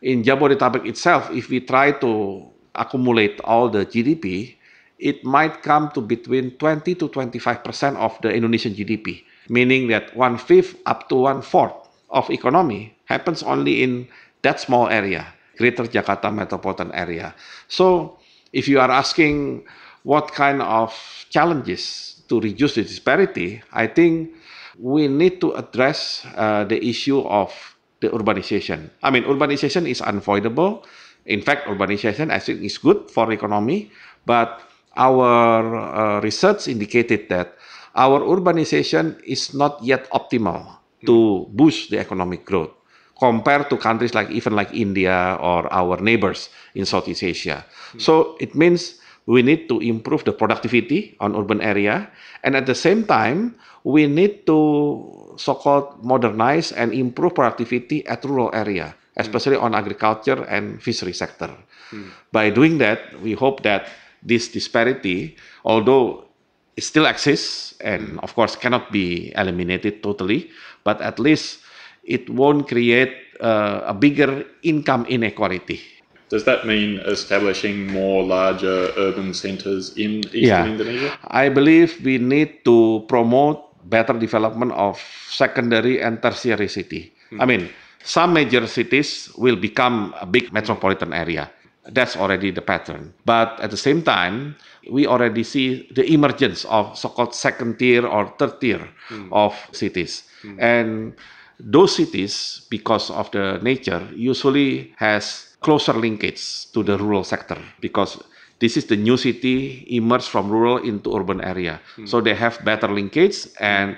In 0.04 0.22
Jabodetabek 0.22 0.86
itself, 0.86 1.32
if 1.32 1.50
we 1.50 1.64
try 1.64 1.96
to 2.04 2.44
accumulate 2.78 3.40
all 3.44 3.70
the 3.70 3.86
GDP, 3.86 4.56
it 5.00 5.24
might 5.24 5.62
come 5.62 5.92
to 5.94 6.02
between 6.02 6.52
20 6.58 6.96
to 6.96 7.08
25 7.10 7.64
percent 7.64 7.98
of 7.98 8.18
the 8.22 8.34
Indonesian 8.34 8.74
GDP, 8.74 9.24
meaning 9.50 9.88
that 9.90 10.16
one 10.16 10.38
fifth 10.38 10.76
up 10.86 11.10
to 11.10 11.16
one 11.28 11.42
fourth 11.42 11.74
of 12.10 12.30
economy 12.30 12.96
happens 13.06 13.44
only 13.44 13.84
in 13.84 14.08
that 14.42 14.60
small 14.60 14.88
area, 14.90 15.28
Greater 15.58 15.84
Jakarta 15.84 16.34
metropolitan 16.34 16.92
area. 16.94 17.36
So, 17.68 18.18
if 18.54 18.68
you 18.68 18.80
are 18.80 18.92
asking 18.92 19.66
what 20.04 20.32
kind 20.32 20.62
of 20.62 20.94
challenges 21.30 22.22
to 22.30 22.40
reduce 22.40 22.76
the 22.76 22.84
disparity, 22.84 23.62
I 23.74 23.88
think 23.88 24.34
we 24.80 25.08
need 25.08 25.42
to 25.42 25.54
address 25.54 26.26
uh, 26.36 26.64
the 26.64 26.80
issue 26.84 27.22
of 27.22 27.52
the 28.00 28.10
urbanization. 28.10 28.90
I 29.02 29.10
mean, 29.10 29.24
urbanization 29.24 29.90
is 29.90 30.02
unavoidable. 30.02 30.86
In 31.28 31.44
fact, 31.44 31.68
urbanization 31.68 32.32
I 32.32 32.40
think 32.40 32.64
is 32.64 32.80
good 32.80 33.12
for 33.12 33.32
economy, 33.32 33.92
but 34.26 34.64
our 34.96 35.62
uh, 35.76 36.18
research 36.24 36.68
indicated 36.68 37.30
that 37.30 37.60
our 37.94 38.24
urbanization 38.24 39.20
is 39.28 39.54
not 39.54 39.78
yet 39.84 40.10
optimal 40.16 40.80
to 41.06 41.46
boost 41.54 41.92
the 41.92 42.00
economic 42.00 42.46
growth 42.46 42.72
compared 43.20 43.70
to 43.70 43.78
countries 43.78 44.14
like 44.14 44.30
even 44.30 44.54
like 44.56 44.74
India 44.74 45.38
or 45.42 45.66
our 45.74 45.98
neighbors 46.02 46.50
in 46.76 46.86
Southeast 46.86 47.24
Asia. 47.24 47.66
So 47.98 48.38
it 48.40 48.54
means 48.56 49.02
we 49.26 49.42
need 49.42 49.68
to 49.70 49.82
improve 49.82 50.24
the 50.24 50.32
productivity 50.32 51.18
on 51.20 51.36
urban 51.36 51.62
area 51.62 52.10
and 52.44 52.56
at 52.56 52.66
the 52.66 52.76
same 52.76 53.04
time 53.04 53.58
we 53.84 54.08
need 54.08 54.46
to 54.48 55.36
so-called 55.38 56.04
modernize 56.04 56.72
and 56.72 56.94
improve 56.94 57.36
productivity 57.36 58.06
at 58.08 58.24
rural 58.24 58.50
area 58.54 58.96
Hmm. 59.18 59.26
especially 59.26 59.58
on 59.58 59.74
agriculture 59.74 60.46
and 60.46 60.78
fishery 60.78 61.14
sector 61.14 61.50
hmm. 61.90 62.14
by 62.32 62.54
doing 62.54 62.78
that 62.78 63.18
we 63.26 63.34
hope 63.34 63.66
that 63.66 63.90
this 64.22 64.48
disparity 64.48 65.36
although 65.66 66.30
it 66.78 66.86
still 66.86 67.10
exists 67.10 67.74
and 67.82 68.18
hmm. 68.18 68.20
of 68.22 68.38
course 68.38 68.56
cannot 68.56 68.94
be 68.94 69.34
eliminated 69.34 70.06
totally 70.06 70.54
but 70.86 71.02
at 71.02 71.18
least 71.18 71.66
it 72.06 72.30
won't 72.30 72.70
create 72.70 73.12
uh, 73.42 73.82
a 73.90 73.94
bigger 73.94 74.46
income 74.62 75.06
inequality 75.10 75.82
Does 76.28 76.44
that 76.44 76.68
mean 76.68 77.00
establishing 77.08 77.88
more 77.88 78.20
larger 78.20 78.92
urban 79.00 79.32
centers 79.32 79.96
in 79.96 80.28
eastern 80.36 80.44
Yeah. 80.44 80.68
Indonesia? 80.68 81.16
I 81.32 81.48
believe 81.48 82.04
we 82.04 82.20
need 82.20 82.68
to 82.68 83.08
promote 83.08 83.64
better 83.88 84.12
development 84.12 84.76
of 84.76 85.00
secondary 85.32 86.04
and 86.04 86.20
tertiary 86.20 86.68
city. 86.68 87.16
I 87.40 87.48
mean, 87.48 87.72
some 88.08 88.32
major 88.32 88.66
cities 88.68 89.30
will 89.36 89.58
become 89.60 90.16
a 90.22 90.26
big 90.26 90.54
metropolitan 90.54 91.12
area. 91.12 91.52
That's 91.92 92.16
already 92.16 92.52
the 92.52 92.62
pattern. 92.62 93.14
But 93.26 93.60
at 93.60 93.70
the 93.70 93.78
same 93.78 94.02
time, 94.02 94.56
we 94.90 95.06
already 95.06 95.44
see 95.44 95.92
the 95.92 96.08
emergence 96.08 96.64
of 96.66 96.98
so-called 96.98 97.36
second 97.36 97.80
tier 97.80 98.08
or 98.08 98.34
third 98.40 98.62
tier 98.62 98.88
hmm. 99.10 99.28
of 99.32 99.56
cities. 99.72 100.24
And 100.60 101.16
those 101.60 101.96
cities, 101.96 102.66
because 102.70 103.12
of 103.12 103.30
the 103.32 103.60
nature, 103.62 104.08
usually 104.16 104.94
has 104.96 105.58
closer 105.60 105.94
linkage 105.94 106.72
to 106.72 106.84
the 106.84 106.98
rural 106.98 107.24
sector 107.24 107.58
because 107.82 108.24
this 108.60 108.78
is 108.78 108.86
the 108.86 108.96
new 108.96 109.18
city 109.18 109.84
emerged 109.90 110.30
from 110.30 110.50
rural 110.50 110.78
into 110.78 111.12
urban 111.16 111.42
area. 111.42 111.82
Hmm. 111.96 112.06
So 112.06 112.22
they 112.22 112.36
have 112.36 112.64
better 112.64 112.88
linkage 112.88 113.48
and 113.60 113.98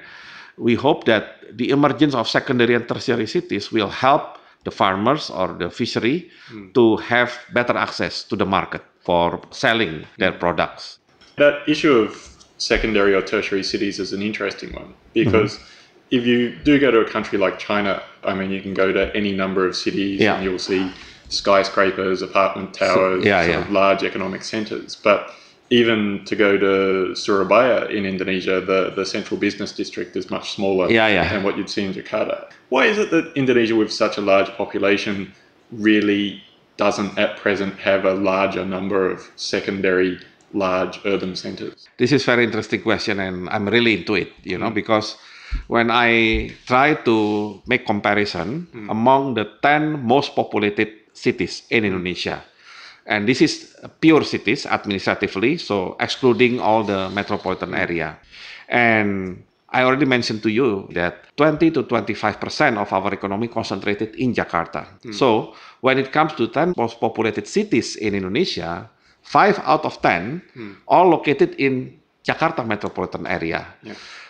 we 0.60 0.76
hope 0.76 1.06
that 1.06 1.24
the 1.58 1.70
emergence 1.70 2.14
of 2.14 2.28
secondary 2.28 2.76
and 2.76 2.88
tertiary 2.88 3.26
cities 3.28 3.72
will 3.72 3.90
help 3.90 4.24
the 4.66 4.72
farmers 4.72 5.30
or 5.30 5.48
the 5.62 5.70
fishery 5.70 6.30
to 6.74 6.98
have 6.98 7.32
better 7.54 7.76
access 7.78 8.24
to 8.24 8.36
the 8.36 8.46
market 8.46 8.84
for 9.06 9.42
selling 9.52 10.06
their 10.18 10.34
products. 10.34 11.00
That 11.38 11.56
issue 11.68 11.94
of 11.94 12.10
secondary 12.58 13.14
or 13.16 13.22
tertiary 13.22 13.64
cities 13.64 14.00
is 14.00 14.12
an 14.14 14.22
interesting 14.22 14.74
one 14.74 14.94
because 15.14 15.54
Mm-hmm. 15.56 16.18
if 16.18 16.26
you 16.26 16.56
do 16.66 16.80
go 16.80 16.92
to 16.92 17.00
a 17.00 17.10
country 17.10 17.38
like 17.38 17.58
China, 17.60 18.02
I 18.24 18.34
mean, 18.34 18.52
you 18.52 18.62
can 18.62 18.74
go 18.74 18.92
to 18.92 19.16
any 19.16 19.32
number 19.44 19.66
of 19.66 19.76
cities 19.76 20.20
Yeah. 20.20 20.36
and 20.36 20.44
you'll 20.44 20.60
see 20.60 20.92
skyscrapers, 21.30 22.22
apartment 22.22 22.74
towers, 22.74 23.24
yeah, 23.26 23.44
sort 23.44 23.56
yeah. 23.56 23.62
of 23.62 23.72
large 23.72 24.04
economic 24.04 24.44
centers. 24.44 24.96
But 24.96 25.32
even 25.70 26.24
to 26.26 26.36
go 26.36 26.58
to 26.58 27.16
Surabaya 27.16 27.86
in 27.86 28.06
Indonesia, 28.06 28.60
the, 28.60 28.92
the 28.96 29.06
central 29.06 29.40
business 29.40 29.72
district 29.72 30.16
is 30.16 30.30
much 30.30 30.52
smaller 30.52 30.90
Yeah, 30.90 31.08
yeah. 31.08 31.30
than 31.32 31.44
what 31.44 31.58
you'd 31.58 31.70
see 31.70 31.86
in 31.86 31.94
Jakarta. 31.94 32.50
Why 32.70 32.86
is 32.86 32.98
it 32.98 33.12
that 33.12 33.32
Indonesia, 33.36 33.76
with 33.76 33.92
such 33.92 34.18
a 34.18 34.22
large 34.22 34.50
population, 34.58 35.32
really 35.72 36.42
doesn't 36.78 37.18
at 37.20 37.38
present 37.38 37.76
have 37.78 38.06
a 38.06 38.14
larger 38.14 38.66
number 38.66 39.10
of 39.10 39.30
secondary 39.36 40.20
large 40.54 41.00
urban 41.06 41.36
centers? 41.36 41.88
This 41.98 42.12
is 42.12 42.26
very 42.26 42.44
interesting 42.44 42.82
question, 42.82 43.20
and 43.20 43.50
I'm 43.50 43.68
really 43.70 43.94
into 44.00 44.16
it. 44.16 44.32
You 44.44 44.58
know, 44.58 44.72
because 44.72 45.18
when 45.68 45.92
I 45.92 46.56
try 46.66 46.96
to 47.06 47.62
make 47.68 47.86
comparison 47.86 48.68
hmm. 48.72 48.90
among 48.90 49.36
the 49.36 49.46
ten 49.62 50.02
most 50.02 50.36
populated 50.36 50.90
cities 51.14 51.64
in 51.70 51.86
Indonesia, 51.86 52.44
and 53.10 53.26
this 53.28 53.42
is 53.42 53.76
pure 54.00 54.24
cities 54.24 54.66
administratively, 54.70 55.58
so 55.58 55.98
excluding 56.00 56.62
all 56.62 56.84
the 56.86 57.10
metropolitan 57.10 57.74
area, 57.74 58.20
and 58.70 59.42
I 59.70 59.84
already 59.84 60.06
mentioned 60.06 60.42
to 60.44 60.50
you 60.50 60.88
that 60.94 61.26
20 61.38 61.72
to 61.72 61.84
25 61.84 62.40
percent 62.40 62.78
of 62.78 62.94
our 62.94 63.14
economy 63.14 63.50
concentrated 63.50 64.16
in 64.16 64.34
Jakarta. 64.34 64.86
So 65.14 65.54
when 65.82 65.98
it 65.98 66.12
comes 66.12 66.34
to 66.38 66.48
10 66.48 66.74
most 66.78 67.00
populated 67.00 67.46
cities 67.46 67.96
in 67.98 68.16
Indonesia, 68.16 68.90
five 69.22 69.60
out 69.66 69.86
of 69.86 70.02
10 70.02 70.42
all 70.88 71.10
located 71.10 71.54
in 71.62 72.00
Jakarta 72.26 72.66
metropolitan 72.66 73.26
area. 73.28 73.66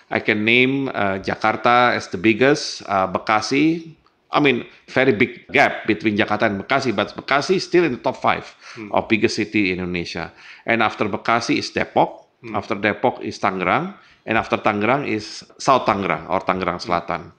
I 0.09 0.19
can 0.19 0.43
name 0.43 0.89
uh, 0.89 1.19
Jakarta 1.21 1.93
as 1.93 2.07
the 2.09 2.17
biggest, 2.17 2.81
uh, 2.89 3.07
Bekasi. 3.07 3.95
I 4.31 4.39
mean, 4.39 4.65
very 4.87 5.13
big 5.13 5.49
gap 5.49 5.87
between 5.89 6.17
Jakarta 6.17 6.45
and 6.45 6.61
Bekasi, 6.61 6.95
but 6.95 7.15
Bekasi 7.17 7.57
is 7.57 7.65
still 7.65 7.83
in 7.83 7.97
the 7.97 8.03
top 8.03 8.21
five 8.21 8.45
of 8.91 9.09
biggest 9.09 9.35
city 9.35 9.73
in 9.73 9.79
Indonesia. 9.81 10.31
And 10.65 10.83
after 10.83 11.09
Bekasi 11.09 11.57
is 11.57 11.71
Depok, 11.73 12.29
after 12.53 12.75
Depok 12.75 13.21
is 13.21 13.39
Tangerang, 13.41 13.97
and 14.25 14.37
after 14.37 14.57
Tangerang 14.57 15.09
is 15.09 15.43
South 15.57 15.89
Tangerang 15.89 16.29
or 16.29 16.45
Tangerang 16.45 16.77
Selatan. 16.77 17.33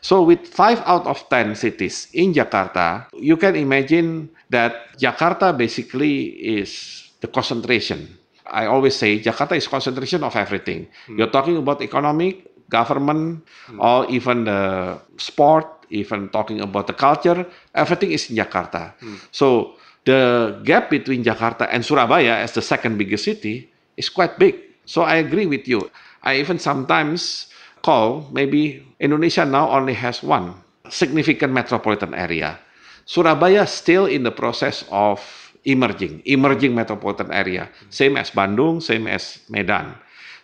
So 0.00 0.24
with 0.24 0.48
five 0.48 0.80
out 0.88 1.04
of 1.04 1.28
ten 1.28 1.52
cities 1.52 2.08
in 2.16 2.32
Jakarta, 2.32 3.12
you 3.12 3.36
can 3.36 3.52
imagine 3.54 4.32
that 4.48 4.96
Jakarta 4.96 5.52
basically 5.52 6.32
is 6.40 7.12
the 7.20 7.28
concentration. 7.28 8.16
I 8.48 8.64
always 8.64 8.96
say 8.96 9.20
Jakarta 9.20 9.60
is 9.60 9.68
concentration 9.68 10.24
of 10.24 10.34
everything. 10.34 10.88
You're 11.06 11.28
talking 11.28 11.60
about 11.60 11.84
economic, 11.84 12.48
government, 12.72 13.44
or 13.76 14.08
even 14.08 14.48
the 14.48 14.98
sport, 15.20 15.79
even 15.90 16.30
talking 16.30 16.60
about 16.62 16.86
the 16.86 16.94
culture, 16.94 17.46
everything 17.74 18.10
is 18.14 18.30
in 18.30 18.36
Jakarta. 18.36 18.94
So 19.30 19.76
the 20.06 20.56
gap 20.64 20.88
between 20.88 21.22
Jakarta 21.22 21.68
and 21.70 21.84
Surabaya 21.84 22.40
as 22.40 22.52
the 22.56 22.62
second 22.62 22.96
biggest 22.96 23.24
city 23.24 23.68
is 23.98 24.08
quite 24.08 24.38
big. 24.38 24.56
So 24.86 25.02
I 25.02 25.20
agree 25.20 25.46
with 25.46 25.68
you. 25.68 25.90
I 26.22 26.40
even 26.40 26.58
sometimes 26.58 27.48
call 27.82 28.28
maybe 28.32 28.84
Indonesia 29.00 29.44
now 29.44 29.68
only 29.70 29.94
has 29.94 30.22
one 30.22 30.54
significant 30.88 31.52
metropolitan 31.52 32.14
area. 32.14 32.58
Surabaya 33.04 33.66
still 33.66 34.06
in 34.06 34.22
the 34.22 34.30
process 34.30 34.84
of 34.90 35.20
emerging, 35.64 36.22
emerging 36.24 36.74
metropolitan 36.74 37.32
area, 37.32 37.68
same 37.90 38.16
as 38.16 38.30
Bandung, 38.30 38.80
same 38.80 39.06
as 39.06 39.40
Medan. 39.48 39.94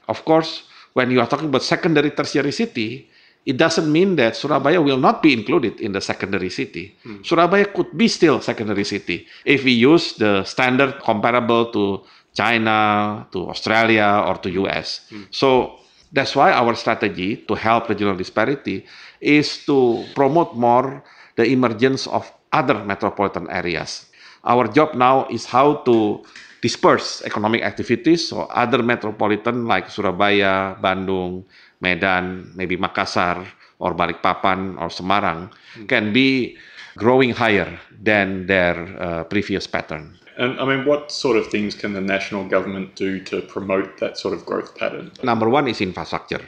Of 0.08 0.24
course, 0.24 0.64
when 0.92 1.10
you 1.10 1.20
are 1.20 1.26
talking 1.26 1.48
about 1.48 1.62
secondary 1.62 2.10
tertiary 2.10 2.52
city, 2.52 3.08
it 3.46 3.56
doesn't 3.56 3.90
mean 3.90 4.16
that 4.18 4.34
Surabaya 4.34 4.82
will 4.82 4.98
not 4.98 5.22
be 5.22 5.32
included 5.32 5.80
in 5.80 5.92
the 5.92 6.02
secondary 6.02 6.50
city. 6.50 6.98
Hmm. 7.06 7.22
Surabaya 7.22 7.64
could 7.70 7.96
be 7.96 8.08
still 8.10 8.42
secondary 8.42 8.82
city 8.82 9.26
if 9.46 9.62
we 9.62 9.70
use 9.70 10.18
the 10.18 10.42
standard 10.42 10.98
comparable 10.98 11.70
to 11.70 12.02
China, 12.34 13.24
to 13.32 13.48
Australia, 13.48 14.26
or 14.26 14.34
to 14.42 14.50
US. 14.66 15.06
Hmm. 15.08 15.30
So 15.30 15.78
that's 16.12 16.34
why 16.34 16.50
our 16.50 16.74
strategy 16.74 17.46
to 17.46 17.54
help 17.54 17.88
regional 17.88 18.18
disparity 18.18 18.84
is 19.22 19.64
to 19.70 20.04
promote 20.14 20.58
more 20.58 21.06
the 21.38 21.46
emergence 21.46 22.10
of 22.10 22.26
other 22.52 22.82
metropolitan 22.82 23.48
areas. 23.48 24.10
Our 24.42 24.66
job 24.68 24.94
now 24.94 25.26
is 25.30 25.46
how 25.46 25.86
to 25.86 26.26
disperse 26.62 27.22
economic 27.22 27.62
activities 27.62 28.28
so 28.28 28.50
other 28.50 28.82
metropolitan 28.82 29.66
like 29.66 29.90
Surabaya, 29.90 30.74
Bandung, 30.82 31.44
Medan, 31.80 32.52
maybe 32.54 32.76
Makassar 32.76 33.46
or 33.78 33.94
Balikpapan 33.94 34.80
or 34.80 34.88
Semarang 34.88 35.50
can 35.88 36.12
be 36.12 36.56
growing 36.96 37.30
higher 37.30 37.78
than 38.02 38.46
their 38.46 38.76
uh, 39.00 39.24
previous 39.24 39.66
pattern. 39.66 40.16
And 40.36 40.60
I 40.60 40.64
mean, 40.64 40.84
what 40.84 41.12
sort 41.12 41.36
of 41.36 41.48
things 41.48 41.74
can 41.74 41.92
the 41.92 42.00
national 42.00 42.44
government 42.48 42.94
do 42.94 43.20
to 43.24 43.40
promote 43.42 43.98
that 44.00 44.18
sort 44.18 44.34
of 44.34 44.44
growth 44.44 44.76
pattern? 44.76 45.12
Number 45.22 45.48
one 45.48 45.68
is 45.68 45.80
infrastructure. 45.80 46.44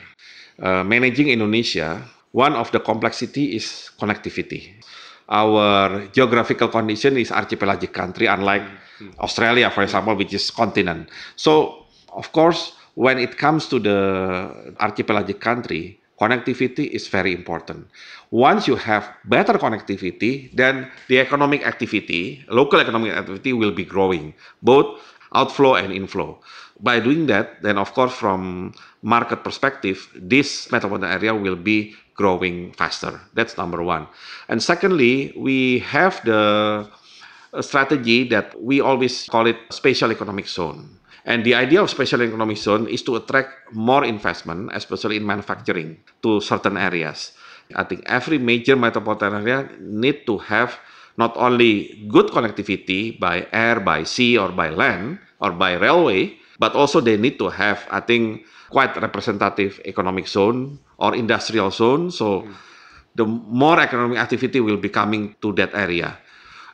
Uh, 0.61 0.85
managing 0.85 1.29
Indonesia, 1.29 2.03
one 2.33 2.53
of 2.53 2.71
the 2.73 2.81
complexity 2.81 3.57
is 3.57 3.91
connectivity. 4.01 4.77
Our 5.29 6.09
geographical 6.13 6.69
condition 6.69 7.17
is 7.17 7.31
archipelagic 7.33 7.93
country, 7.93 8.27
unlike 8.27 8.65
Australia, 9.21 9.71
for 9.71 9.83
example, 9.83 10.17
which 10.17 10.33
is 10.33 10.51
continent. 10.51 11.09
So, 11.37 11.85
of 12.13 12.33
course, 12.33 12.73
when 12.99 13.15
it 13.15 13.39
comes 13.39 13.71
to 13.71 13.79
the 13.79 13.95
archipelagic 14.83 15.39
country, 15.39 16.03
connectivity 16.19 16.91
is 16.91 17.07
very 17.07 17.31
important. 17.31 17.87
Once 18.35 18.67
you 18.67 18.75
have 18.75 19.07
better 19.31 19.55
connectivity, 19.55 20.51
then 20.59 20.91
the 21.07 21.21
economic 21.21 21.63
activity, 21.65 22.43
local 22.51 22.81
economic 22.81 23.15
activity 23.15 23.53
will 23.53 23.71
be 23.71 23.85
growing, 23.85 24.35
both 24.63 24.99
outflow 25.33 25.77
and 25.79 25.93
inflow. 25.93 26.43
By 26.81 26.99
doing 26.99 27.27
that, 27.27 27.63
then 27.63 27.79
of 27.79 27.95
course, 27.95 28.13
from 28.13 28.75
market 29.03 29.45
perspective, 29.45 30.11
this 30.17 30.67
metropolitan 30.73 31.09
area 31.09 31.33
will 31.33 31.55
be 31.55 31.95
growing 32.17 32.73
faster. 32.73 33.21
That's 33.35 33.57
number 33.57 33.81
one. 33.81 34.09
And 34.49 34.61
secondly, 34.61 35.33
we 35.39 35.79
have 35.87 36.19
the 36.25 36.91
uh, 37.55 37.63
strategy 37.63 38.27
that 38.35 38.61
we 38.61 38.81
always 38.81 39.29
call 39.31 39.47
it 39.47 39.57
special 39.71 40.11
economic 40.11 40.49
zone. 40.49 40.98
And 41.29 41.45
the 41.45 41.53
idea 41.53 41.85
of 41.85 41.93
special 41.93 42.25
economic 42.25 42.57
zone 42.57 42.89
is 42.89 43.05
to 43.05 43.21
attract 43.21 43.77
more 43.77 44.01
investment, 44.01 44.73
especially 44.73 45.21
in 45.21 45.29
manufacturing, 45.29 46.01
to 46.25 46.41
certain 46.41 46.81
areas. 46.81 47.37
I 47.77 47.85
think 47.85 48.09
every 48.09 48.41
major 48.41 48.81
metropolitan 48.81 49.45
area 49.45 49.69
need 49.77 50.25
to 50.25 50.41
have 50.49 50.81
not 51.21 51.37
only 51.37 52.01
good 52.09 52.33
connectivity 52.33 53.21
by 53.21 53.45
air, 53.53 53.77
by 53.77 54.09
sea, 54.09 54.41
or 54.41 54.57
by 54.57 54.73
land, 54.73 55.21
or 55.45 55.53
by 55.53 55.77
railway, 55.77 56.33
but 56.57 56.73
also 56.73 57.05
they 57.05 57.21
need 57.21 57.37
to 57.45 57.53
have, 57.53 57.85
I 57.93 58.01
think, 58.01 58.49
quite 58.73 58.97
representative 58.97 59.85
economic 59.85 60.33
zone 60.33 60.81
or 60.97 61.13
industrial 61.13 61.69
zone. 61.71 62.09
So 62.09 62.49
the 63.13 63.29
more 63.29 63.77
economic 63.85 64.17
activity 64.17 64.65
will 64.65 64.81
be 64.81 64.89
coming 64.89 65.37
to 65.45 65.53
that 65.61 65.77
area. 65.77 66.17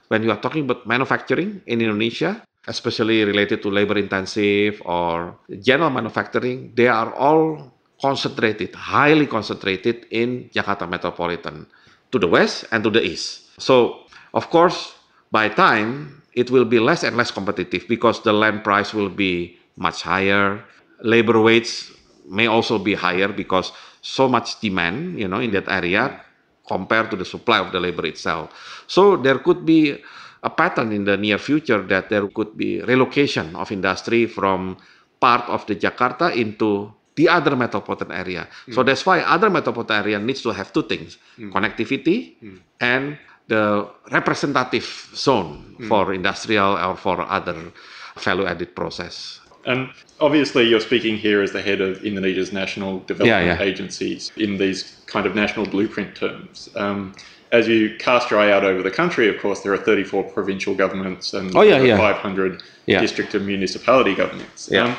When 0.07 0.23
you 0.23 0.31
are 0.31 0.39
talking 0.39 0.71
about 0.71 0.87
manufacturing 0.87 1.59
in 1.67 1.83
Indonesia, 1.83 2.47
especially 2.67 3.25
related 3.25 3.63
to 3.63 3.69
labor 3.69 3.99
intensive 3.99 4.81
or 4.85 5.37
general 5.61 5.91
manufacturing, 5.91 6.73
they 6.75 6.89
are 6.89 7.13
all 7.15 7.73
concentrated, 8.01 8.75
highly 8.75 9.27
concentrated 9.27 10.07
in 10.11 10.49
Jakarta 10.53 10.89
metropolitan 10.89 11.67
to 12.13 12.19
the 12.19 12.29
west 12.29 12.65
and 12.73 12.85
to 12.85 12.91
the 12.91 13.03
east. 13.03 13.49
So, 13.59 14.05
of 14.33 14.51
course, 14.51 14.95
by 15.31 15.49
time 15.49 16.23
it 16.35 16.51
will 16.51 16.65
be 16.65 16.81
less 16.81 17.03
and 17.03 17.17
less 17.17 17.31
competitive 17.31 17.87
because 17.89 18.23
the 18.23 18.33
land 18.33 18.65
price 18.65 18.93
will 18.93 19.11
be 19.11 19.59
much 19.77 20.03
higher. 20.03 20.65
Labor 21.03 21.41
wages 21.41 21.93
may 22.29 22.47
also 22.47 22.79
be 22.79 22.95
higher 22.95 23.29
because 23.29 23.73
so 24.03 24.29
much 24.29 24.61
demand, 24.61 25.19
you 25.19 25.29
know, 25.29 25.41
in 25.41 25.53
that 25.53 25.69
area 25.69 26.21
compared 26.67 27.11
to 27.11 27.17
the 27.17 27.25
supply 27.25 27.59
of 27.59 27.73
the 27.73 27.81
labor 27.81 28.07
itself. 28.07 28.51
So 28.87 29.17
there 29.17 29.39
could 29.39 29.65
be 29.65 30.01
a 30.45 30.51
pattern 30.51 30.93
in 30.93 31.05
the 31.05 31.17
near 31.17 31.39
future 31.39 31.83
that 31.83 32.11
there 32.13 32.29
could 32.29 32.57
be 32.57 32.81
relocation 32.83 33.57
of 33.57 33.73
industry 33.73 34.27
from 34.27 34.77
part 35.19 35.49
of 35.49 35.67
the 35.67 35.75
Jakarta 35.75 36.29
into 36.37 36.93
the 37.17 37.29
other 37.29 37.57
metropolitan 37.57 38.13
area. 38.13 38.47
Mm. 38.69 38.75
So 38.75 38.83
that's 38.83 39.07
why 39.07 39.21
other 39.21 39.49
metropolitan 39.49 40.05
area 40.05 40.19
needs 40.19 40.43
to 40.43 40.53
have 40.53 40.73
two 40.73 40.85
things: 40.85 41.17
mm. 41.39 41.51
connectivity 41.51 42.37
mm. 42.43 42.61
and 42.81 43.17
the 43.49 43.89
representative 44.11 45.11
zone 45.15 45.77
hmm. 45.77 45.89
for 45.89 46.15
industrial 46.15 46.79
or 46.79 46.97
for 46.97 47.21
other 47.21 47.73
value 48.17 48.47
added 48.47 48.75
process. 48.75 49.41
And 49.67 49.91
obviously, 50.21 50.69
you're 50.69 50.81
speaking 50.81 51.17
here 51.17 51.43
as 51.43 51.53
the 51.53 51.63
head 51.63 51.81
of 51.81 52.05
Indonesia's 52.05 52.53
national 52.53 53.01
development 53.01 53.47
yeah, 53.47 53.55
yeah. 53.55 53.63
agencies 53.63 54.33
in 54.37 54.57
these 54.57 55.03
kind 55.07 55.27
of 55.27 55.35
national 55.35 55.67
blueprint 55.67 56.17
terms. 56.17 56.69
Um, 56.75 57.15
as 57.55 57.69
you 57.69 57.97
cast 57.99 58.31
your 58.31 58.41
eye 58.41 58.51
out 58.51 58.65
over 58.65 58.83
the 58.83 58.91
country, 58.91 59.29
of 59.29 59.41
course, 59.41 59.61
there 59.61 59.73
are 59.73 59.79
34 59.79 60.25
provincial 60.25 60.75
governments 60.75 61.35
and 61.35 61.55
oh, 61.57 61.63
yeah, 61.63 61.81
yeah. 61.81 61.97
500 61.97 62.63
yeah. 62.87 63.01
district 63.01 63.35
and 63.35 63.47
municipality 63.47 64.15
governments. 64.15 64.73
Um, 64.73 64.97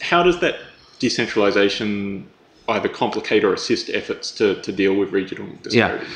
how 0.00 0.22
does 0.22 0.40
that 0.40 0.56
decentralization 0.98 2.26
either 2.68 2.88
complicate 2.88 3.44
or 3.44 3.54
assist 3.54 3.88
efforts 3.90 4.32
to, 4.32 4.60
to 4.62 4.72
deal 4.72 4.94
with 4.94 5.12
regional 5.12 5.46
disparities? 5.62 6.08
Yeah. 6.08 6.14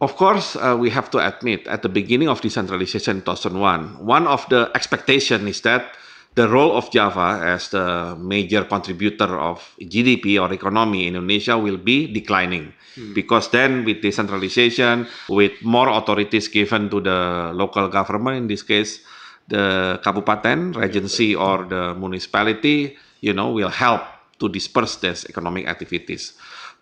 Of 0.00 0.16
course, 0.16 0.56
uh, 0.56 0.76
we 0.84 0.90
have 0.90 1.08
to 1.12 1.18
admit 1.18 1.68
at 1.68 1.82
the 1.82 1.88
beginning 1.88 2.28
of 2.28 2.40
decentralization 2.40 3.18
in 3.18 3.22
2001, 3.22 4.04
one 4.04 4.26
of 4.26 4.48
the 4.48 4.70
expectation 4.74 5.46
is 5.46 5.60
that 5.60 5.96
the 6.34 6.48
role 6.48 6.76
of 6.76 6.90
Java 6.90 7.44
as 7.44 7.68
the 7.68 8.16
major 8.16 8.64
contributor 8.64 9.38
of 9.38 9.60
GDP 9.80 10.40
or 10.40 10.52
economy 10.52 11.06
in 11.06 11.16
Indonesia 11.16 11.58
will 11.58 11.76
be 11.76 12.08
declining. 12.08 12.72
Hmm. 12.94 13.12
Because 13.12 13.50
then 13.50 13.84
with 13.84 14.00
decentralization, 14.00 15.06
with 15.28 15.52
more 15.62 15.88
authorities 15.88 16.48
given 16.48 16.88
to 16.88 17.00
the 17.00 17.52
local 17.52 17.88
government, 17.88 18.36
in 18.36 18.46
this 18.48 18.62
case, 18.62 19.04
the 19.48 20.00
kabupaten, 20.04 20.74
regency 20.76 21.34
or 21.34 21.64
the 21.64 21.94
municipality, 21.94 22.96
you 23.20 23.32
know, 23.32 23.52
will 23.52 23.72
help 23.72 24.00
to 24.40 24.48
disperse 24.48 24.96
these 24.96 25.24
economic 25.28 25.68
activities. 25.68 26.32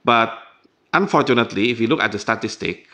But 0.04 0.32
unfortunately, 0.94 1.70
if 1.70 1.80
you 1.80 1.86
look 1.86 2.00
at 2.00 2.12
the 2.12 2.18
statistic, 2.18 2.86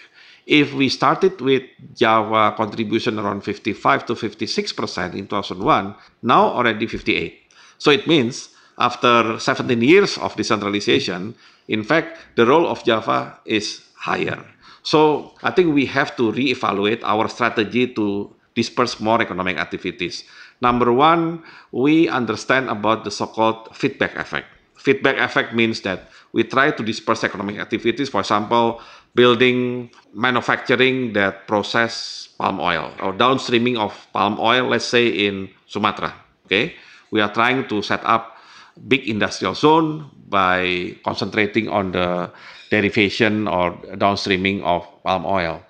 if 0.46 0.72
we 0.72 0.88
started 0.88 1.40
with 1.40 1.62
Java 1.94 2.54
contribution 2.56 3.18
around 3.18 3.42
55 3.42 4.06
to 4.06 4.14
56% 4.14 5.14
in 5.14 5.26
2001, 5.26 5.94
now 6.22 6.46
already 6.46 6.86
58. 6.86 7.34
So 7.78 7.90
it 7.90 8.06
means 8.06 8.50
after 8.78 9.38
17 9.38 9.82
years 9.82 10.16
of 10.18 10.36
decentralization, 10.36 11.34
in 11.68 11.82
fact, 11.82 12.18
the 12.36 12.46
role 12.46 12.66
of 12.66 12.84
Java 12.84 13.38
is 13.44 13.82
higher. 13.94 14.38
So 14.82 15.34
I 15.42 15.50
think 15.50 15.74
we 15.74 15.86
have 15.86 16.14
to 16.16 16.30
reevaluate 16.30 17.02
our 17.02 17.26
strategy 17.26 17.90
to 17.94 18.30
disperse 18.54 19.00
more 19.00 19.20
economic 19.20 19.58
activities. 19.58 20.22
Number 20.62 20.92
one, 20.92 21.42
we 21.72 22.08
understand 22.08 22.70
about 22.70 23.02
the 23.02 23.10
so-called 23.10 23.74
feedback 23.74 24.14
effect. 24.14 24.46
Feedback 24.78 25.18
effect 25.18 25.52
means 25.52 25.80
that 25.82 26.08
we 26.32 26.44
try 26.44 26.70
to 26.70 26.82
disperse 26.82 27.24
economic 27.24 27.58
activities, 27.58 28.08
for 28.08 28.20
example, 28.20 28.80
building 29.16 29.90
manufacturing 30.12 31.16
that 31.16 31.48
process 31.48 32.28
palm 32.36 32.60
oil 32.60 32.92
or 33.00 33.16
downstreaming 33.16 33.80
of 33.80 33.96
palm 34.12 34.36
oil, 34.38 34.68
let's 34.68 34.84
say 34.84 35.08
in 35.08 35.48
Sumatra. 35.66 36.12
Okay, 36.46 36.76
we 37.10 37.20
are 37.20 37.32
trying 37.32 37.66
to 37.66 37.82
set 37.82 38.04
up 38.04 38.36
big 38.86 39.08
industrial 39.08 39.56
zone 39.56 40.06
by 40.28 40.94
concentrating 41.02 41.68
on 41.68 41.90
the 41.90 42.30
derivation 42.70 43.48
or 43.48 43.72
downstreaming 43.96 44.62
of 44.62 44.84
palm 45.02 45.24
oil. 45.24 45.64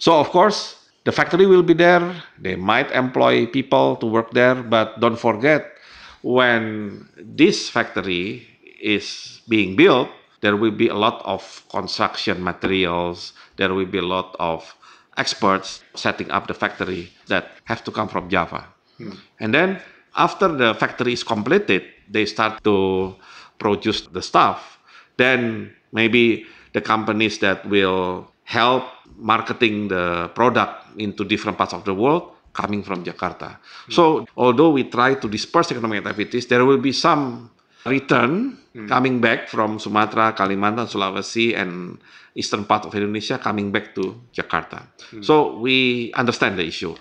So 0.00 0.18
of 0.18 0.30
course, 0.30 0.88
the 1.04 1.12
factory 1.12 1.46
will 1.46 1.62
be 1.62 1.74
there. 1.74 2.02
They 2.40 2.56
might 2.56 2.90
employ 2.90 3.46
people 3.46 3.96
to 3.96 4.06
work 4.06 4.32
there, 4.32 4.54
but 4.56 4.98
don't 5.00 5.18
forget 5.18 5.76
when 6.22 7.06
this 7.16 7.68
factory 7.68 8.46
is 8.80 9.40
being 9.48 9.76
built, 9.76 10.08
there 10.40 10.56
will 10.56 10.70
be 10.70 10.88
a 10.88 10.94
lot 10.94 11.22
of 11.24 11.64
construction 11.70 12.42
materials, 12.42 13.32
there 13.56 13.74
will 13.74 13.86
be 13.86 13.98
a 13.98 14.06
lot 14.06 14.36
of 14.38 14.74
experts 15.16 15.82
setting 15.94 16.30
up 16.30 16.46
the 16.46 16.54
factory 16.54 17.10
that 17.26 17.50
have 17.64 17.82
to 17.84 17.90
come 17.90 18.08
from 18.08 18.30
Java. 18.30 18.66
Hmm. 18.96 19.18
And 19.40 19.54
then 19.54 19.82
after 20.16 20.48
the 20.48 20.74
factory 20.74 21.12
is 21.12 21.24
completed, 21.24 21.82
they 22.08 22.24
start 22.24 22.62
to 22.64 23.14
produce 23.58 24.06
the 24.06 24.22
stuff. 24.22 24.78
Then 25.16 25.74
maybe 25.92 26.46
the 26.72 26.80
companies 26.80 27.38
that 27.38 27.66
will 27.66 28.30
help 28.44 28.84
marketing 29.16 29.88
the 29.88 30.30
product 30.34 30.86
into 30.96 31.24
different 31.24 31.58
parts 31.58 31.74
of 31.74 31.84
the 31.84 31.92
world 31.92 32.30
coming 32.54 32.82
from 32.82 33.04
Jakarta. 33.04 33.58
Hmm. 33.58 33.92
So 33.92 34.26
although 34.36 34.70
we 34.70 34.84
try 34.84 35.14
to 35.14 35.28
disperse 35.28 35.72
economic 35.72 36.06
activities, 36.06 36.46
there 36.46 36.64
will 36.64 36.78
be 36.78 36.92
some 36.92 37.50
return 37.86 38.58
hmm. 38.74 38.88
coming 38.88 39.20
back 39.20 39.48
from 39.48 39.78
Sumatra, 39.78 40.32
Kalimantan, 40.32 40.90
Sulawesi, 40.90 41.54
and 41.54 41.98
eastern 42.34 42.64
part 42.64 42.86
of 42.86 42.94
Indonesia 42.94 43.38
coming 43.38 43.70
back 43.70 43.94
to 43.94 44.18
Jakarta. 44.34 44.82
Hmm. 45.10 45.22
So 45.22 45.58
we 45.58 46.10
understand 46.14 46.58
the 46.58 46.66
issue. 46.66 46.94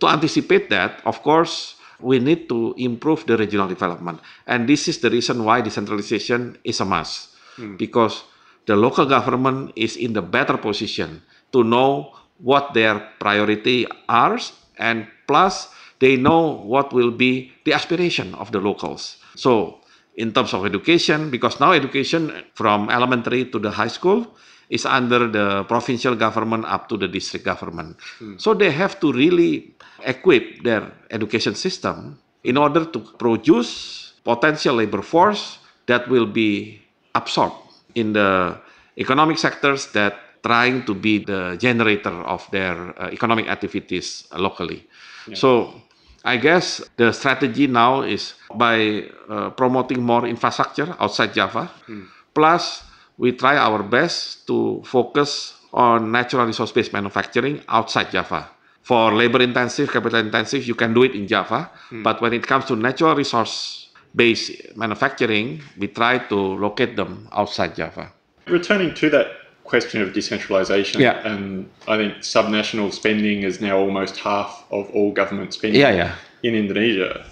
To 0.00 0.06
anticipate 0.08 0.68
that, 0.70 1.00
of 1.06 1.22
course, 1.22 1.76
we 2.00 2.18
need 2.18 2.48
to 2.48 2.74
improve 2.76 3.24
the 3.24 3.36
regional 3.36 3.68
development. 3.68 4.20
And 4.46 4.68
this 4.68 4.88
is 4.88 5.00
the 5.00 5.08
reason 5.08 5.44
why 5.44 5.62
decentralization 5.62 6.58
is 6.64 6.80
a 6.80 6.84
must. 6.84 7.34
Hmm. 7.56 7.76
Because 7.76 8.24
the 8.66 8.76
local 8.76 9.06
government 9.06 9.72
is 9.76 9.96
in 9.96 10.12
the 10.12 10.22
better 10.22 10.58
position 10.58 11.22
to 11.52 11.64
know 11.64 12.12
what 12.38 12.74
their 12.74 13.00
priority 13.18 13.86
are 14.08 14.36
and 14.76 15.08
plus 15.26 15.72
they 16.00 16.16
know 16.16 16.60
what 16.60 16.92
will 16.92 17.10
be 17.10 17.52
the 17.64 17.72
aspiration 17.72 18.34
of 18.34 18.52
the 18.52 18.60
locals. 18.60 19.16
So 19.34 19.80
in 20.16 20.32
terms 20.32 20.52
of 20.54 20.64
education 20.64 21.30
because 21.30 21.60
now 21.60 21.72
education 21.72 22.32
from 22.54 22.88
elementary 22.90 23.46
to 23.52 23.58
the 23.58 23.70
high 23.70 23.92
school 23.92 24.26
is 24.68 24.84
under 24.84 25.28
the 25.28 25.64
provincial 25.64 26.16
government 26.16 26.64
up 26.66 26.88
to 26.88 26.96
the 26.96 27.06
district 27.06 27.44
government. 27.44 27.96
Hmm. 28.18 28.36
So 28.38 28.54
they 28.54 28.70
have 28.72 28.98
to 29.00 29.12
really 29.12 29.76
equip 30.04 30.64
their 30.64 30.90
education 31.10 31.54
system 31.54 32.18
in 32.42 32.56
order 32.56 32.84
to 32.84 32.98
produce 32.98 34.14
potential 34.24 34.76
labor 34.76 35.02
force 35.02 35.58
that 35.86 36.08
will 36.08 36.26
be 36.26 36.80
absorbed 37.14 37.56
in 37.94 38.12
the 38.12 38.58
economic 38.98 39.38
sectors 39.38 39.92
that 39.92 40.18
trying 40.42 40.84
to 40.86 40.94
be 40.94 41.18
the 41.18 41.56
generator 41.58 42.14
of 42.26 42.46
their 42.50 42.74
uh, 43.00 43.10
economic 43.10 43.48
activities 43.48 44.26
locally. 44.36 44.86
Yeah. 45.26 45.34
So 45.34 45.82
I 46.26 46.36
guess 46.38 46.82
the 46.96 47.12
strategy 47.12 47.68
now 47.68 48.02
is 48.02 48.34
by 48.50 49.06
uh, 49.30 49.50
promoting 49.50 50.02
more 50.02 50.26
infrastructure 50.26 50.90
outside 50.98 51.32
Java. 51.32 51.70
Hmm. 51.86 52.10
Plus, 52.34 52.82
we 53.16 53.30
try 53.32 53.56
our 53.56 53.82
best 53.86 54.44
to 54.48 54.82
focus 54.84 55.54
on 55.72 56.10
natural 56.10 56.46
resource 56.46 56.72
based 56.72 56.92
manufacturing 56.92 57.62
outside 57.68 58.10
Java. 58.10 58.50
For 58.82 59.14
labor 59.14 59.40
intensive, 59.40 59.90
capital 59.90 60.18
intensive, 60.18 60.66
you 60.66 60.74
can 60.74 60.92
do 60.94 61.04
it 61.04 61.14
in 61.14 61.26
Java. 61.26 61.70
But 62.02 62.20
when 62.20 62.32
it 62.32 62.46
comes 62.46 62.64
to 62.66 62.76
natural 62.76 63.14
resource 63.14 63.88
based 64.14 64.76
manufacturing, 64.76 65.62
we 65.78 65.88
try 65.88 66.18
to 66.26 66.34
locate 66.34 66.96
them 66.96 67.28
outside 67.32 67.76
Java. 67.76 68.12
Returning 68.46 68.94
to 68.94 69.10
that 69.10 69.45
question 69.66 70.00
of 70.00 70.12
decentralization, 70.12 71.00
Yeah. 71.00 71.26
and 71.26 71.68
I 71.88 71.96
think 71.96 72.14
subnational 72.18 72.92
spending 72.92 73.42
is 73.42 73.60
now 73.60 73.76
almost 73.78 74.16
half 74.16 74.64
of 74.70 74.88
all 74.90 75.12
government 75.12 75.52
spending 75.54 75.80
Yeah, 75.80 75.90
yeah. 75.90 76.12
in 76.42 76.54
Indonesia. 76.54 77.24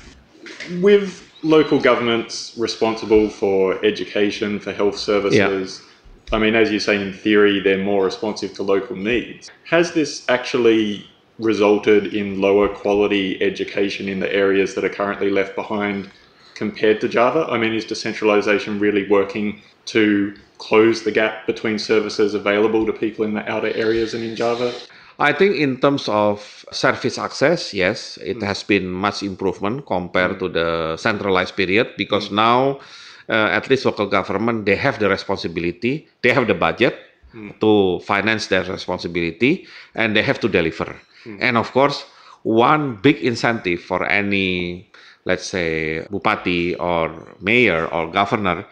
With 0.80 1.22
local 1.42 1.78
governments 1.78 2.54
responsible 2.56 3.28
for 3.28 3.82
education, 3.84 4.58
for 4.58 4.72
health 4.72 4.98
services, 4.98 5.82
I 6.32 6.38
mean, 6.38 6.54
as 6.54 6.72
you 6.72 6.80
say, 6.80 7.00
in 7.00 7.12
theory, 7.12 7.60
they're 7.60 7.84
more 7.92 8.04
responsive 8.04 8.54
to 8.54 8.62
local 8.62 8.96
needs. 8.96 9.50
Has 9.64 9.92
this 9.92 10.24
actually 10.28 11.06
resulted 11.38 12.14
in 12.14 12.40
lower 12.40 12.68
quality 12.68 13.40
education 13.42 14.08
in 14.08 14.20
the 14.20 14.32
areas 14.32 14.74
that 14.74 14.84
are 14.84 14.94
currently 15.00 15.30
left 15.30 15.54
behind 15.54 16.10
compared 16.54 17.00
to 17.02 17.08
Java? 17.08 17.46
I 17.50 17.58
mean, 17.58 17.74
is 17.74 17.84
decentralization 17.84 18.78
really 18.78 19.06
working 19.08 19.62
to 19.86 20.34
close 20.58 21.02
the 21.02 21.10
gap 21.10 21.46
between 21.46 21.78
services 21.78 22.34
available 22.34 22.86
to 22.86 22.92
people 22.92 23.24
in 23.24 23.34
the 23.34 23.44
outer 23.50 23.72
areas 23.74 24.14
and 24.14 24.24
in 24.24 24.36
Java? 24.36 24.72
I 25.18 25.32
think 25.32 25.56
in 25.56 25.78
terms 25.78 26.08
of 26.08 26.64
service 26.72 27.18
access, 27.18 27.72
yes, 27.72 28.18
it 28.18 28.38
hmm. 28.38 28.44
has 28.44 28.62
been 28.62 28.90
much 28.90 29.22
improvement 29.22 29.86
compared 29.86 30.32
hmm. 30.32 30.38
to 30.38 30.48
the 30.48 30.96
centralized 30.96 31.56
period 31.56 31.94
because 31.96 32.28
hmm. 32.28 32.36
now, 32.36 32.80
uh, 33.28 33.48
at 33.54 33.70
least 33.70 33.84
local 33.84 34.06
government, 34.06 34.66
they 34.66 34.76
have 34.76 34.98
the 34.98 35.08
responsibility, 35.08 36.08
they 36.22 36.32
have 36.32 36.46
the 36.46 36.54
budget 36.54 36.98
to 37.60 37.98
finance 38.06 38.46
their 38.46 38.62
responsibility, 38.62 39.66
and 39.94 40.14
they 40.14 40.22
have 40.22 40.38
to 40.38 40.48
deliver. 40.48 40.94
And 41.40 41.56
of 41.56 41.72
course, 41.72 42.04
one 42.42 42.96
big 42.96 43.16
incentive 43.16 43.80
for 43.80 44.06
any, 44.06 44.90
let's 45.24 45.46
say, 45.46 46.06
bupati 46.12 46.78
or 46.78 47.34
mayor 47.40 47.86
or 47.86 48.10
governor 48.10 48.66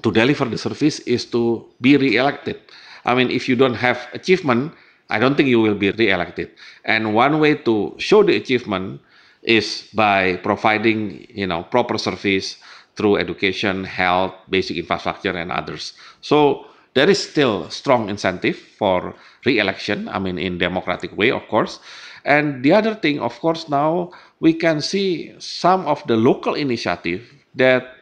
to 0.00 0.10
deliver 0.10 0.46
the 0.46 0.58
service 0.58 1.00
is 1.00 1.26
to 1.26 1.66
be 1.80 1.96
re-elected. 1.96 2.60
I 3.04 3.14
mean, 3.14 3.30
if 3.30 3.48
you 3.48 3.56
don't 3.56 3.74
have 3.74 4.08
achievement, 4.14 4.72
I 5.10 5.18
don't 5.18 5.36
think 5.36 5.48
you 5.48 5.60
will 5.60 5.74
be 5.74 5.90
re-elected. 5.90 6.50
And 6.84 7.14
one 7.14 7.38
way 7.40 7.56
to 7.56 7.94
show 7.98 8.22
the 8.22 8.36
achievement 8.36 9.00
is 9.42 9.88
by 9.92 10.36
providing, 10.36 11.26
you 11.28 11.46
know, 11.46 11.64
proper 11.64 11.98
service 11.98 12.56
through 12.96 13.16
education, 13.16 13.84
health, 13.84 14.34
basic 14.48 14.76
infrastructure, 14.76 15.36
and 15.36 15.50
others. 15.52 15.92
So 16.20 16.66
there 16.94 17.10
is 17.10 17.22
still 17.22 17.68
strong 17.70 18.08
incentive 18.08 18.56
for 18.56 19.14
re-election. 19.44 20.08
I 20.08 20.18
mean, 20.18 20.38
in 20.38 20.58
democratic 20.58 21.16
way, 21.16 21.30
of 21.30 21.46
course. 21.48 21.80
And 22.24 22.62
the 22.62 22.72
other 22.72 22.94
thing, 22.94 23.18
of 23.18 23.38
course, 23.40 23.68
now 23.68 24.12
we 24.40 24.54
can 24.54 24.80
see 24.80 25.34
some 25.38 25.84
of 25.86 26.06
the 26.06 26.16
local 26.16 26.54
initiative 26.54 27.22
that 27.56 27.96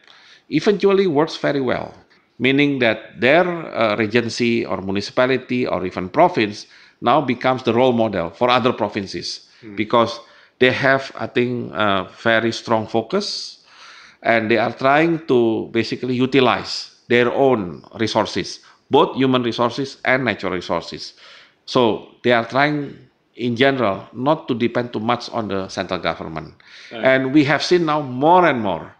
eventually 0.50 1.06
works 1.06 1.36
very 1.36 1.60
well, 1.60 1.94
meaning 2.38 2.78
that 2.80 3.20
their 3.20 3.46
uh, 3.46 3.96
regency 3.96 4.66
or 4.66 4.80
municipality 4.82 5.66
or 5.66 5.86
even 5.86 6.08
province 6.08 6.66
now 7.00 7.20
becomes 7.20 7.62
the 7.62 7.72
role 7.72 7.92
model 7.92 8.30
for 8.30 8.50
other 8.50 8.72
provinces 8.72 9.48
because 9.76 10.20
they 10.58 10.70
have, 10.72 11.10
I 11.18 11.26
think, 11.26 11.72
a 11.72 12.08
very 12.22 12.52
strong 12.52 12.86
focus 12.86 13.64
and 14.22 14.50
they 14.50 14.58
are 14.58 14.72
trying 14.72 15.26
to 15.26 15.68
basically 15.72 16.14
utilize 16.14 16.96
their 17.08 17.32
own 17.32 17.82
resources, 17.98 18.60
both 18.90 19.16
human 19.16 19.42
resources 19.42 19.98
and 20.04 20.24
natural 20.24 20.52
resources. 20.52 21.14
So 21.64 22.08
they 22.22 22.32
are 22.32 22.44
trying, 22.44 22.96
in 23.36 23.56
general, 23.56 24.08
not 24.12 24.48
to 24.48 24.54
depend 24.54 24.92
too 24.92 25.00
much 25.00 25.30
on 25.30 25.48
the 25.48 25.68
central 25.68 26.00
government. 26.00 26.54
And 27.02 27.32
we 27.32 27.44
have 27.44 27.62
seen 27.62 27.86
now 27.86 28.02
more 28.02 28.46
and 28.46 28.60
more 28.60 28.94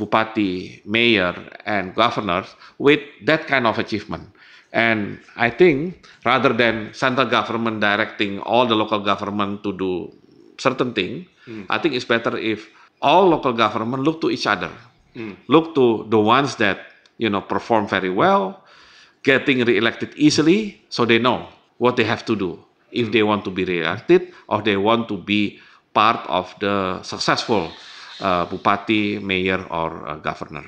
bupati, 0.00 0.80
mayor, 0.88 1.36
and 1.68 1.92
governors 1.94 2.48
with 2.80 3.00
that 3.28 3.44
kind 3.46 3.68
of 3.68 3.76
achievement. 3.76 4.24
And 4.72 5.20
I 5.36 5.50
think 5.50 6.06
rather 6.24 6.52
than 6.56 6.94
central 6.94 7.28
government 7.28 7.80
directing 7.80 8.40
all 8.40 8.64
the 8.66 8.74
local 8.74 9.00
government 9.00 9.62
to 9.64 9.76
do 9.76 10.08
certain 10.58 10.94
thing, 10.94 11.26
hmm. 11.44 11.68
I 11.68 11.78
think 11.78 11.94
it's 11.94 12.08
better 12.08 12.38
if 12.38 12.70
all 13.02 13.28
local 13.28 13.52
government 13.52 14.04
look 14.04 14.20
to 14.22 14.30
each 14.30 14.46
other, 14.46 14.70
hmm. 15.12 15.34
look 15.48 15.74
to 15.74 16.06
the 16.08 16.18
ones 16.18 16.56
that 16.56 16.96
you 17.18 17.28
know 17.28 17.42
perform 17.42 17.88
very 17.88 18.10
well, 18.10 18.62
getting 19.22 19.64
re-elected 19.64 20.14
easily, 20.16 20.80
so 20.88 21.04
they 21.04 21.18
know 21.18 21.48
what 21.78 21.96
they 21.96 22.04
have 22.04 22.24
to 22.26 22.36
do. 22.36 22.56
If 22.92 23.06
hmm. 23.06 23.12
they 23.12 23.22
want 23.22 23.44
to 23.44 23.50
be 23.50 23.64
re-elected 23.64 24.32
or 24.48 24.62
they 24.62 24.76
want 24.76 25.08
to 25.08 25.18
be 25.18 25.58
part 25.92 26.22
of 26.30 26.54
the 26.62 27.02
successful 27.02 27.72
uh, 28.20 28.46
bupati, 28.46 29.20
mayor, 29.22 29.64
or 29.70 30.06
uh, 30.08 30.16
governor. 30.16 30.64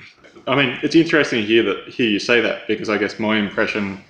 I 0.47 0.57
mean, 0.57 0.79
it's 0.83 0.95
interesting 0.97 1.41
to 1.43 1.47
hear 1.47 1.62
that 1.62 1.88
hear 1.88 2.09
you 2.09 2.19
say 2.19 2.41
that 2.41 2.67
because 2.67 2.88
I 2.88 2.99
guess 2.99 3.19
my 3.19 3.37
impression 3.37 4.03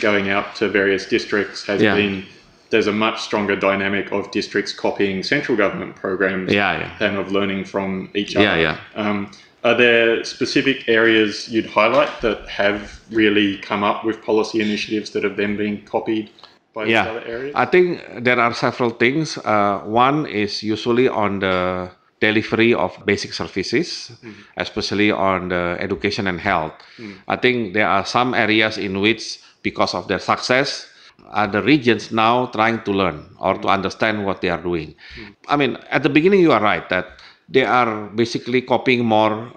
going 0.00 0.28
out 0.28 0.54
to 0.56 0.68
various 0.68 1.06
districts 1.06 1.64
has 1.66 1.80
Yeah. 1.82 1.94
been 1.94 2.24
there's 2.70 2.86
a 2.86 2.92
much 2.92 3.20
stronger 3.22 3.56
dynamic 3.56 4.12
of 4.12 4.30
districts 4.30 4.72
copying 4.74 5.22
central 5.22 5.56
government 5.56 5.96
programs 5.96 6.52
Yeah, 6.52 6.78
yeah. 6.80 6.90
than 6.98 7.16
of 7.16 7.32
learning 7.32 7.64
from 7.64 8.10
each 8.14 8.36
other. 8.36 8.60
yeah. 8.60 8.76
Um, 8.94 9.30
are 9.64 9.74
there 9.74 10.22
specific 10.22 10.86
areas 10.88 11.48
you'd 11.48 11.66
highlight 11.66 12.20
that 12.20 12.46
have 12.48 13.00
really 13.10 13.56
come 13.58 13.82
up 13.82 14.04
with 14.04 14.22
policy 14.22 14.60
initiatives 14.60 15.10
that 15.12 15.24
have 15.24 15.36
then 15.36 15.56
been 15.56 15.80
copied 15.82 16.28
by 16.74 16.84
yeah, 16.84 17.08
other 17.08 17.24
areas? 17.26 17.54
I 17.56 17.64
think 17.64 18.02
there 18.22 18.38
are 18.38 18.52
several 18.52 18.90
things. 18.90 19.38
Uh, 19.38 19.80
one 19.84 20.26
is 20.26 20.62
usually 20.62 21.08
on 21.08 21.40
the 21.40 21.90
delivery 22.20 22.74
of 22.74 22.98
basic 23.04 23.32
services, 23.32 24.10
mm-hmm. 24.10 24.32
especially 24.56 25.10
on 25.10 25.48
the 25.48 25.76
education 25.80 26.26
and 26.26 26.40
health. 26.40 26.72
Mm. 26.98 27.16
I 27.28 27.36
think 27.36 27.74
there 27.74 27.88
are 27.88 28.04
some 28.04 28.34
areas 28.34 28.78
in 28.78 29.00
which, 29.00 29.40
because 29.62 29.94
of 29.94 30.08
their 30.08 30.18
success, 30.18 30.86
other 31.30 31.62
regions 31.62 32.10
now 32.10 32.46
trying 32.46 32.82
to 32.82 32.92
learn 32.92 33.36
or 33.38 33.54
to 33.54 33.68
mm. 33.68 33.72
understand 33.72 34.24
what 34.24 34.40
they 34.40 34.48
are 34.48 34.62
doing. 34.62 34.94
Mm. 35.18 35.34
I 35.48 35.56
mean, 35.56 35.78
at 35.90 36.02
the 36.02 36.08
beginning, 36.08 36.40
you 36.40 36.52
are 36.52 36.60
right 36.60 36.88
that 36.88 37.20
they 37.48 37.64
are 37.64 38.08
basically 38.08 38.62
copying 38.62 39.04
more 39.04 39.50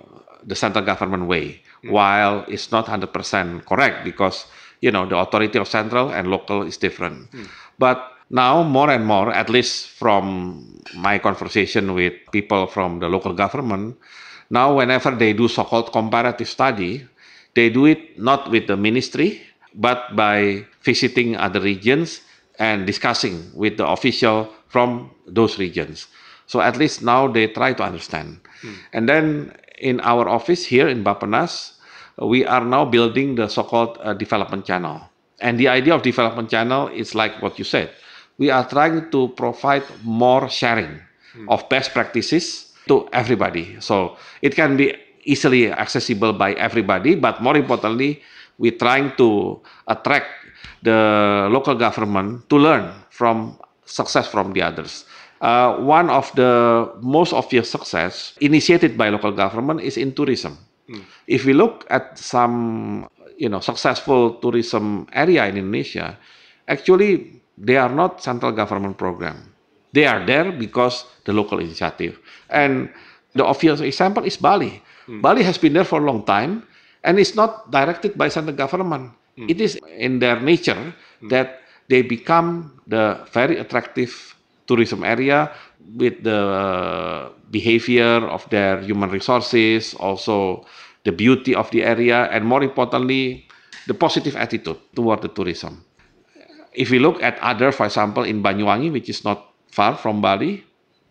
the 0.43 0.55
central 0.55 0.85
government 0.85 1.27
way, 1.27 1.61
while 1.83 2.45
it's 2.47 2.71
not 2.71 2.85
100% 2.85 3.65
correct 3.65 4.03
because 4.03 4.45
you 4.81 4.89
know 4.89 5.05
the 5.05 5.17
authority 5.17 5.59
of 5.59 5.67
central 5.67 6.09
and 6.09 6.27
local 6.27 6.63
is 6.63 6.77
different. 6.77 7.29
But 7.77 8.10
now 8.31 8.63
more 8.63 8.89
and 8.89 9.05
more, 9.05 9.31
at 9.31 9.49
least 9.49 9.89
from 9.89 10.81
my 10.95 11.19
conversation 11.19 11.93
with 11.93 12.13
people 12.31 12.65
from 12.65 12.99
the 12.99 13.09
local 13.09 13.33
government, 13.33 13.97
now 14.49 14.73
whenever 14.73 15.11
they 15.11 15.33
do 15.33 15.47
so-called 15.47 15.91
comparative 15.91 16.47
study, 16.47 17.05
they 17.55 17.69
do 17.69 17.85
it 17.85 18.17
not 18.17 18.49
with 18.49 18.67
the 18.67 18.77
ministry, 18.77 19.41
but 19.75 20.15
by 20.15 20.65
visiting 20.81 21.35
other 21.35 21.59
regions 21.59 22.21
and 22.57 22.87
discussing 22.87 23.51
with 23.53 23.75
the 23.77 23.87
official 23.87 24.47
from 24.67 25.11
those 25.27 25.59
regions. 25.59 26.07
So 26.47 26.61
at 26.61 26.77
least 26.77 27.03
now 27.03 27.27
they 27.27 27.47
try 27.47 27.73
to 27.73 27.83
understand. 27.83 28.39
And 28.93 29.07
then 29.09 29.53
in 29.79 29.99
our 30.01 30.27
office 30.27 30.65
here 30.65 30.87
in 30.87 31.03
Bappenas, 31.03 31.73
we 32.17 32.45
are 32.45 32.63
now 32.63 32.85
building 32.85 33.35
the 33.35 33.47
so-called 33.47 33.97
uh, 34.01 34.13
development 34.13 34.65
channel. 34.65 35.01
And 35.39 35.59
the 35.59 35.67
idea 35.67 35.95
of 35.95 36.01
development 36.03 36.49
channel 36.49 36.87
is 36.87 37.15
like 37.15 37.41
what 37.41 37.57
you 37.57 37.65
said. 37.65 37.91
We 38.37 38.49
are 38.49 38.67
trying 38.67 39.11
to 39.11 39.29
provide 39.35 39.83
more 40.03 40.49
sharing 40.49 40.99
of 41.47 41.67
best 41.69 41.93
practices 41.93 42.73
to 42.87 43.07
everybody. 43.13 43.77
So 43.79 44.17
it 44.41 44.55
can 44.55 44.77
be 44.77 44.95
easily 45.23 45.71
accessible 45.71 46.33
by 46.33 46.53
everybody, 46.53 47.15
but 47.15 47.41
more 47.41 47.55
importantly, 47.55 48.21
we're 48.57 48.77
trying 48.77 49.13
to 49.17 49.61
attract 49.87 50.27
the 50.81 51.47
local 51.51 51.75
government 51.75 52.49
to 52.49 52.57
learn 52.57 52.91
from 53.09 53.57
success 53.85 54.27
from 54.27 54.53
the 54.53 54.61
others. 54.61 55.05
Uh, 55.41 55.77
one 55.81 56.09
of 56.09 56.29
the 56.35 56.85
most 57.01 57.33
obvious 57.33 57.69
success 57.69 58.37
initiated 58.41 58.97
by 58.97 59.09
local 59.09 59.31
government 59.31 59.81
is 59.81 59.97
in 59.97 60.13
tourism. 60.13 60.57
If 61.27 61.45
we 61.45 61.53
look 61.53 61.87
at 61.89 62.19
some, 62.19 63.07
you 63.37 63.47
know, 63.47 63.59
successful 63.59 64.35
tourism 64.43 65.07
area 65.13 65.47
in 65.47 65.55
Indonesia, 65.55 66.19
actually 66.67 67.40
they 67.61 67.77
are 67.77 67.93
not 67.93 68.23
central 68.25 68.51
government 68.51 68.97
program. 68.97 69.53
They 69.93 70.09
are 70.09 70.25
there 70.25 70.51
because 70.51 71.05
the 71.25 71.33
local 71.33 71.59
initiative. 71.61 72.17
And 72.49 72.89
the 73.37 73.45
obvious 73.45 73.79
example 73.79 74.25
is 74.25 74.35
Bali. 74.35 74.81
Hmm. 75.05 75.21
Bali 75.21 75.43
has 75.43 75.57
been 75.57 75.73
there 75.73 75.85
for 75.85 76.01
a 76.01 76.05
long 76.05 76.25
time, 76.25 76.65
and 77.05 77.19
it's 77.19 77.35
not 77.37 77.69
directed 77.69 78.17
by 78.17 78.29
central 78.33 78.57
government. 78.57 79.13
Hmm. 79.37 79.47
It 79.47 79.61
is 79.61 79.77
in 79.93 80.17
their 80.19 80.41
nature 80.41 80.93
hmm. 81.21 81.29
that 81.29 81.61
they 81.87 82.01
become 82.01 82.81
the 82.87 83.21
very 83.31 83.61
attractive 83.61 84.09
tourism 84.65 85.03
area 85.03 85.51
with 85.95 86.23
the 86.23 87.29
behavior 87.51 88.25
of 88.31 88.47
their 88.49 88.81
human 88.81 89.09
resources, 89.11 89.93
also 89.99 90.65
the 91.03 91.11
beauty 91.11 91.53
of 91.53 91.69
the 91.71 91.83
area, 91.83 92.31
and 92.31 92.45
more 92.45 92.63
importantly, 92.63 93.45
the 93.87 93.93
positive 93.93 94.35
attitude 94.35 94.77
toward 94.95 95.21
the 95.21 95.27
tourism. 95.27 95.83
If 96.73 96.89
we 96.89 96.99
look 96.99 97.21
at 97.21 97.37
other, 97.39 97.71
for 97.71 97.85
example, 97.85 98.23
in 98.23 98.41
Banyuwangi, 98.41 98.91
which 98.91 99.09
is 99.09 99.23
not 99.23 99.51
far 99.71 99.95
from 99.95 100.21
Bali. 100.21 100.63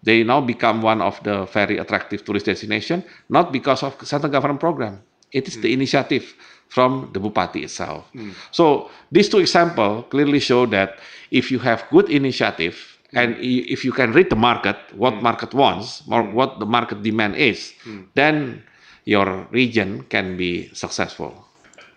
They 0.02 0.24
now 0.24 0.40
become 0.40 0.80
one 0.80 1.02
of 1.02 1.20
the 1.24 1.44
very 1.46 1.76
attractive 1.76 2.24
tourist 2.24 2.46
destination, 2.46 3.04
not 3.28 3.52
because 3.52 3.82
of 3.82 3.96
central 4.06 4.32
government 4.32 4.60
program. 4.60 5.02
It 5.32 5.48
is 5.48 5.60
the 5.60 5.68
hmm. 5.68 5.80
initiative 5.80 6.34
from 6.68 7.10
the 7.12 7.20
Bupati 7.20 7.64
itself. 7.64 8.08
Hmm. 8.12 8.30
So 8.50 8.90
these 9.12 9.28
two 9.28 9.40
examples 9.40 10.06
clearly 10.10 10.40
show 10.40 10.64
that 10.66 10.98
if 11.30 11.50
you 11.50 11.58
have 11.60 11.84
good 11.90 12.08
initiative 12.08 12.80
hmm. 13.10 13.18
and 13.18 13.36
if 13.40 13.84
you 13.84 13.92
can 13.92 14.12
read 14.12 14.30
the 14.30 14.40
market, 14.40 14.76
what 14.96 15.20
market 15.22 15.52
wants, 15.52 16.02
or 16.08 16.22
what 16.22 16.60
the 16.60 16.66
market 16.66 17.02
demand 17.02 17.36
is, 17.36 17.74
then 18.14 18.62
your 19.04 19.48
region 19.50 20.04
can 20.08 20.36
be 20.36 20.72
successful. 20.72 21.44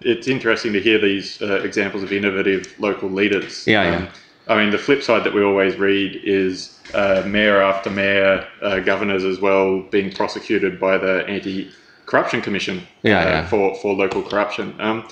It's 0.05 0.27
interesting 0.27 0.73
to 0.73 0.81
hear 0.81 0.99
these 0.99 1.41
uh, 1.41 1.61
examples 1.61 2.03
of 2.03 2.11
innovative 2.11 2.73
local 2.79 3.09
leaders. 3.09 3.65
Yeah, 3.67 3.83
yeah. 3.83 4.11
I 4.47 4.57
mean, 4.57 4.71
the 4.71 4.77
flip 4.77 5.01
side 5.03 5.23
that 5.23 5.33
we 5.33 5.41
always 5.41 5.77
read 5.77 6.19
is 6.23 6.77
uh, 6.93 7.23
mayor 7.25 7.61
after 7.61 7.89
mayor, 7.89 8.45
uh, 8.61 8.79
governors 8.79 9.23
as 9.23 9.39
well, 9.39 9.81
being 9.83 10.11
prosecuted 10.11 10.79
by 10.79 10.97
the 10.97 11.25
Anti-Corruption 11.27 12.41
Commission 12.41 12.85
Yeah, 13.03 13.19
uh, 13.19 13.23
yeah. 13.23 13.47
for 13.47 13.75
for 13.75 13.93
local 13.93 14.21
corruption. 14.21 14.75
Um, 14.79 15.07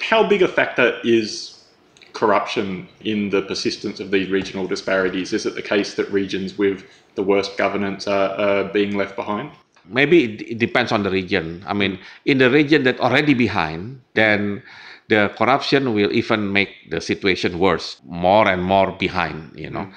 how 0.00 0.26
big 0.28 0.42
a 0.42 0.48
factor 0.48 1.00
is 1.02 1.64
corruption 2.12 2.88
in 3.00 3.30
the 3.30 3.42
persistence 3.42 4.00
of 4.00 4.10
these 4.10 4.28
regional 4.30 4.66
disparities? 4.66 5.32
Is 5.32 5.46
it 5.46 5.54
the 5.54 5.62
case 5.62 5.94
that 5.94 6.10
regions 6.10 6.58
with 6.58 6.84
the 7.14 7.22
worst 7.22 7.56
governance 7.56 8.06
are, 8.06 8.30
are 8.30 8.64
being 8.64 8.96
left 8.96 9.16
behind? 9.16 9.50
Maybe 9.88 10.24
it, 10.24 10.42
it 10.42 10.58
depends 10.58 10.92
on 10.92 11.02
the 11.02 11.10
region. 11.10 11.64
I 11.66 11.72
mean, 11.74 11.98
in 12.24 12.38
the 12.38 12.50
region 12.50 12.84
that 12.84 13.00
already 13.00 13.34
behind, 13.34 14.00
then 14.14 14.62
the 15.08 15.30
corruption 15.38 15.94
will 15.94 16.12
even 16.12 16.52
make 16.52 16.90
the 16.90 17.00
situation 17.00 17.58
worse, 17.58 18.00
more 18.04 18.48
and 18.48 18.62
more 18.62 18.92
behind, 18.92 19.52
you 19.54 19.70
know. 19.70 19.88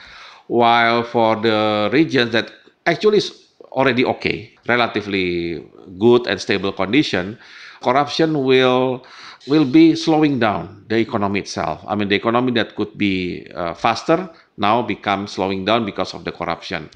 While 0.47 1.03
for 1.03 1.35
the 1.35 1.89
regions 1.93 2.31
that 2.31 2.51
actually 2.85 3.17
is 3.17 3.49
already 3.71 4.05
okay, 4.05 4.51
relatively 4.67 5.63
good 5.99 6.27
and 6.27 6.39
stable 6.41 6.71
condition, 6.71 7.37
corruption 7.81 8.43
will 8.43 9.05
will 9.47 9.65
be 9.65 9.95
slowing 9.95 10.37
down 10.39 10.85
the 10.89 10.97
economy 10.97 11.39
itself. 11.39 11.81
I 11.87 11.95
mean, 11.95 12.09
the 12.09 12.15
economy 12.15 12.51
that 12.53 12.75
could 12.75 12.97
be 12.97 13.47
uh, 13.55 13.73
faster 13.73 14.29
now 14.57 14.81
becomes 14.81 15.31
slowing 15.31 15.65
down 15.65 15.85
because 15.85 16.13
of 16.13 16.23
the 16.25 16.31
corruption. 16.31 16.89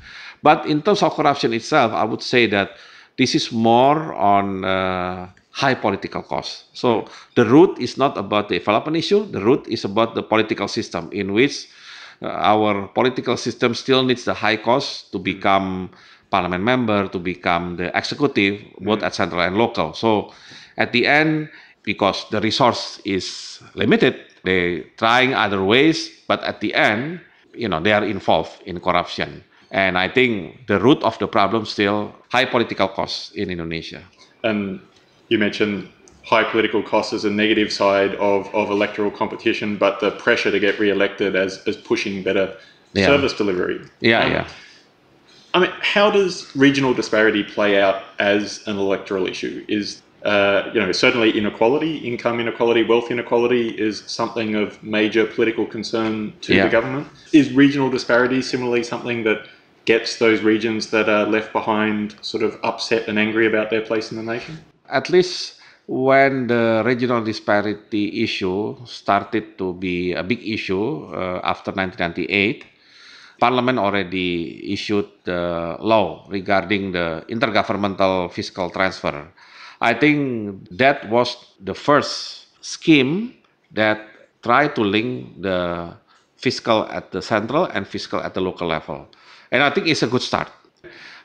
But 0.43 0.65
in 0.67 0.81
terms 0.81 1.01
of 1.01 1.15
corruption 1.15 1.53
itself, 1.53 1.93
I 1.93 2.03
would 2.03 2.21
say 2.21 2.45
that 2.47 2.75
this 3.17 3.33
is 3.33 3.51
more 3.51 4.13
on 4.13 4.65
uh, 4.65 5.29
high 5.51 5.75
political 5.75 6.21
cost. 6.21 6.65
So 6.73 7.07
the 7.35 7.45
root 7.45 7.79
is 7.79 7.97
not 7.97 8.17
about 8.17 8.49
the 8.49 8.59
development 8.59 8.97
issue. 8.97 9.25
The 9.25 9.39
root 9.39 9.65
is 9.67 9.85
about 9.85 10.15
the 10.15 10.23
political 10.23 10.67
system 10.67 11.09
in 11.13 11.31
which 11.31 11.69
uh, 12.21 12.27
our 12.27 12.87
political 12.89 13.37
system 13.37 13.73
still 13.73 14.03
needs 14.03 14.25
the 14.25 14.33
high 14.33 14.57
cost 14.57 15.11
to 15.13 15.19
become 15.19 15.91
parliament 16.29 16.63
member, 16.63 17.07
to 17.07 17.19
become 17.19 17.77
the 17.77 17.95
executive, 17.95 18.59
both 18.81 19.03
at 19.03 19.13
central 19.13 19.41
and 19.41 19.55
local. 19.55 19.93
So 19.93 20.33
at 20.77 20.91
the 20.91 21.05
end, 21.05 21.49
because 21.83 22.25
the 22.31 22.41
resource 22.41 22.99
is 23.05 23.61
limited, 23.75 24.19
they 24.43 24.87
trying 24.97 25.33
other 25.35 25.63
ways, 25.63 26.09
but 26.27 26.43
at 26.43 26.59
the 26.59 26.73
end, 26.73 27.21
you 27.53 27.69
know, 27.69 27.79
they 27.79 27.93
are 27.93 28.03
involved 28.03 28.61
in 28.65 28.79
corruption. 28.79 29.43
And 29.73 29.97
I 29.97 30.07
think 30.07 30.67
the 30.67 30.79
root 30.79 31.01
of 31.03 31.17
the 31.17 31.27
problem 31.27 31.65
still 31.65 32.13
high 32.31 32.45
political 32.45 32.87
costs 32.87 33.31
in 33.31 33.49
Indonesia. 33.49 34.03
And 34.43 34.79
you 35.29 35.39
mentioned 35.39 35.89
high 36.23 36.43
political 36.43 36.83
costs 36.83 37.11
as 37.11 37.25
a 37.25 37.29
negative 37.29 37.71
side 37.73 38.13
of, 38.15 38.53
of 38.53 38.69
electoral 38.69 39.09
competition, 39.11 39.75
but 39.77 39.99
the 39.99 40.11
pressure 40.11 40.51
to 40.51 40.59
get 40.59 40.79
re-elected 40.79 41.35
as, 41.35 41.61
as 41.67 41.75
pushing 41.75 42.23
better 42.23 42.55
Yeah. 42.93 43.07
service 43.07 43.33
delivery. 43.33 43.81
Yeah, 44.01 44.23
Um, 44.25 44.31
yeah. 44.31 44.47
I 45.55 45.59
mean, 45.59 45.71
how 45.81 46.11
does 46.11 46.45
regional 46.55 46.93
disparity 46.93 47.43
play 47.43 47.81
out 47.81 48.03
as 48.19 48.61
an 48.67 48.77
electoral 48.77 49.25
issue? 49.27 49.65
Is 49.67 50.01
uh, 50.23 50.69
you 50.73 50.79
know 50.79 50.91
certainly 50.93 51.31
inequality, 51.37 51.97
income 51.97 52.39
inequality, 52.39 52.83
wealth 52.83 53.09
inequality 53.11 53.69
is 53.87 54.03
something 54.05 54.55
of 54.55 54.81
major 54.81 55.25
political 55.25 55.65
concern 55.65 56.33
to 56.41 56.53
Yeah. 56.53 56.63
the 56.65 56.69
government. 56.69 57.07
Is 57.33 57.51
regional 57.51 57.89
disparity 57.89 58.41
similarly 58.41 58.83
something 58.83 59.23
that 59.25 59.39
gets 59.85 60.17
those 60.17 60.41
regions 60.41 60.89
that 60.91 61.09
are 61.09 61.25
left 61.25 61.51
behind 61.53 62.15
sort 62.21 62.43
of 62.43 62.59
upset 62.63 63.07
and 63.07 63.19
angry 63.19 63.47
about 63.47 63.69
their 63.69 63.81
place 63.81 64.11
in 64.11 64.17
the 64.17 64.23
nation? 64.23 64.57
at 64.89 65.09
least 65.09 65.59
when 65.87 66.47
the 66.47 66.81
regional 66.85 67.23
disparity 67.23 68.23
issue 68.23 68.77
started 68.85 69.57
to 69.57 69.73
be 69.73 70.13
a 70.13 70.23
big 70.23 70.39
issue 70.47 71.11
uh, 71.11 71.41
after 71.43 71.71
1998, 71.71 72.65
Parliament 73.39 73.77
already 73.79 74.71
issued 74.71 75.09
the 75.25 75.75
law 75.81 76.25
regarding 76.29 76.93
the 76.93 77.25
intergovernmental 77.27 78.31
fiscal 78.31 78.69
transfer. 78.69 79.27
I 79.81 79.93
think 79.93 80.69
that 80.71 81.09
was 81.09 81.35
the 81.59 81.73
first 81.73 82.47
scheme 82.63 83.35
that 83.71 83.99
tried 84.41 84.75
to 84.75 84.81
link 84.81 85.41
the 85.41 85.91
fiscal 86.37 86.87
at 86.87 87.11
the 87.11 87.21
central 87.21 87.65
and 87.65 87.85
fiscal 87.85 88.21
at 88.21 88.33
the 88.33 88.39
local 88.39 88.67
level. 88.67 89.07
And 89.53 89.61
I 89.61 89.69
think 89.69 89.85
it's 89.87 90.01
a 90.01 90.09
good 90.09 90.25
start. 90.25 90.49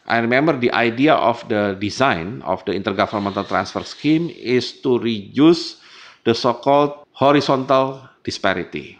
I 0.06 0.18
remember 0.18 0.52
the 0.52 0.72
idea 0.72 1.14
of 1.14 1.40
the 1.48 1.76
design 1.80 2.42
of 2.42 2.64
the 2.66 2.72
intergovernmental 2.72 3.48
transfer 3.48 3.82
scheme 3.84 4.28
is 4.28 4.72
to 4.84 4.98
reduce 4.98 5.80
the 6.24 6.34
so-called 6.34 7.08
horizontal 7.12 8.04
disparity. 8.22 8.98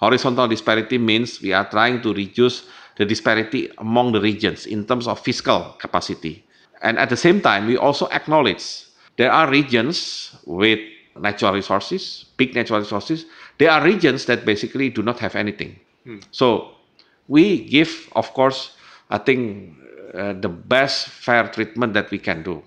Horizontal 0.00 0.48
disparity 0.48 0.96
means 0.96 1.40
we 1.42 1.52
are 1.52 1.68
trying 1.68 2.00
to 2.00 2.14
reduce 2.14 2.64
the 2.96 3.04
disparity 3.04 3.68
among 3.78 4.12
the 4.12 4.20
regions 4.20 4.64
in 4.64 4.86
terms 4.86 5.06
of 5.06 5.20
fiscal 5.20 5.76
capacity. 5.78 6.44
And 6.82 6.98
at 6.98 7.10
the 7.10 7.16
same 7.16 7.40
time, 7.40 7.66
we 7.66 7.76
also 7.76 8.08
acknowledge 8.08 8.64
there 9.16 9.30
are 9.30 9.48
regions 9.48 10.34
with 10.46 10.80
natural 11.18 11.52
resources, 11.52 12.24
big 12.36 12.54
natural 12.54 12.80
resources. 12.80 13.26
There 13.58 13.70
are 13.70 13.84
regions 13.84 14.24
that 14.24 14.46
basically 14.46 14.88
do 14.88 15.02
not 15.02 15.18
have 15.20 15.36
anything. 15.36 15.78
Hmm. 16.04 16.18
So 16.30 16.79
we 17.30 17.64
give, 17.64 18.10
of 18.18 18.34
course, 18.34 18.74
I 19.08 19.18
think 19.18 19.76
uh, 20.12 20.34
the 20.34 20.48
best 20.48 21.08
fair 21.08 21.46
treatment 21.46 21.94
that 21.94 22.10
we 22.10 22.18
can 22.18 22.42
do 22.42 22.62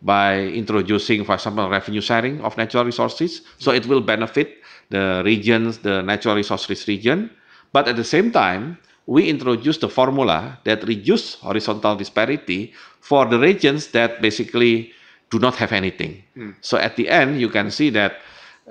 by 0.00 0.40
introducing, 0.40 1.24
for 1.24 1.34
example, 1.34 1.68
revenue 1.68 2.00
sharing 2.00 2.40
of 2.40 2.56
natural 2.56 2.84
resources. 2.84 3.42
So 3.58 3.70
it 3.70 3.84
will 3.84 4.00
benefit 4.00 4.64
the 4.88 5.20
regions, 5.24 5.78
the 5.78 6.00
natural 6.00 6.36
resource-rich 6.36 6.86
region. 6.86 7.30
But 7.72 7.86
at 7.86 7.96
the 7.96 8.04
same 8.04 8.32
time, 8.32 8.78
we 9.06 9.28
introduce 9.28 9.76
the 9.76 9.88
formula 9.88 10.58
that 10.64 10.84
reduce 10.84 11.34
horizontal 11.34 11.94
disparity 11.96 12.72
for 13.00 13.26
the 13.26 13.38
regions 13.38 13.88
that 13.88 14.22
basically 14.22 14.92
do 15.30 15.38
not 15.38 15.54
have 15.56 15.72
anything. 15.72 16.24
So 16.62 16.78
at 16.78 16.96
the 16.96 17.10
end, 17.10 17.40
you 17.40 17.50
can 17.50 17.70
see 17.70 17.90
that 17.90 18.20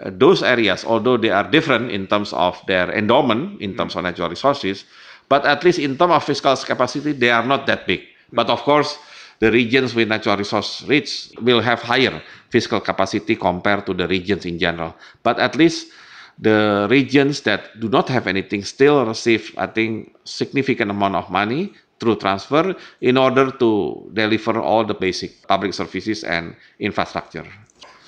uh, 0.02 0.10
those 0.13 0.41
areas, 0.41 0.86
although 0.86 1.17
they 1.17 1.30
are 1.30 1.43
different 1.43 1.91
in 1.91 2.08
terms 2.08 2.34
of 2.34 2.58
their 2.65 2.89
endowment, 2.91 3.62
in 3.62 3.76
terms 3.78 3.95
of 3.95 4.04
natural 4.04 4.30
resources, 4.30 4.86
but 5.29 5.45
at 5.45 5.63
least 5.63 5.79
in 5.79 5.97
terms 5.97 6.13
of 6.13 6.23
fiscal 6.23 6.55
capacity, 6.55 7.11
they 7.13 7.29
are 7.29 7.45
not 7.45 7.65
that 7.67 7.85
big. 7.85 8.01
But 8.31 8.49
of 8.49 8.61
course, 8.61 8.97
the 9.39 9.51
regions 9.51 9.93
with 9.93 10.07
natural 10.07 10.37
resource 10.37 10.83
rich 10.87 11.31
will 11.41 11.61
have 11.61 11.81
higher 11.81 12.21
fiscal 12.49 12.79
capacity 12.79 13.35
compared 13.35 13.85
to 13.85 13.93
the 13.93 14.07
regions 14.07 14.45
in 14.45 14.57
general. 14.57 14.95
But 15.23 15.39
at 15.39 15.55
least 15.55 15.91
the 16.39 16.87
regions 16.89 17.41
that 17.41 17.79
do 17.79 17.89
not 17.89 18.09
have 18.09 18.27
anything 18.27 18.63
still 18.63 19.05
receive, 19.05 19.53
I 19.57 19.67
think, 19.67 20.15
significant 20.23 20.91
amount 20.91 21.15
of 21.15 21.29
money 21.29 21.73
through 21.99 22.17
transfer 22.17 22.75
in 23.01 23.17
order 23.17 23.51
to 23.51 24.09
deliver 24.13 24.59
all 24.59 24.85
the 24.85 24.93
basic 24.93 25.47
public 25.47 25.73
services 25.73 26.23
and 26.23 26.55
infrastructure. 26.79 27.45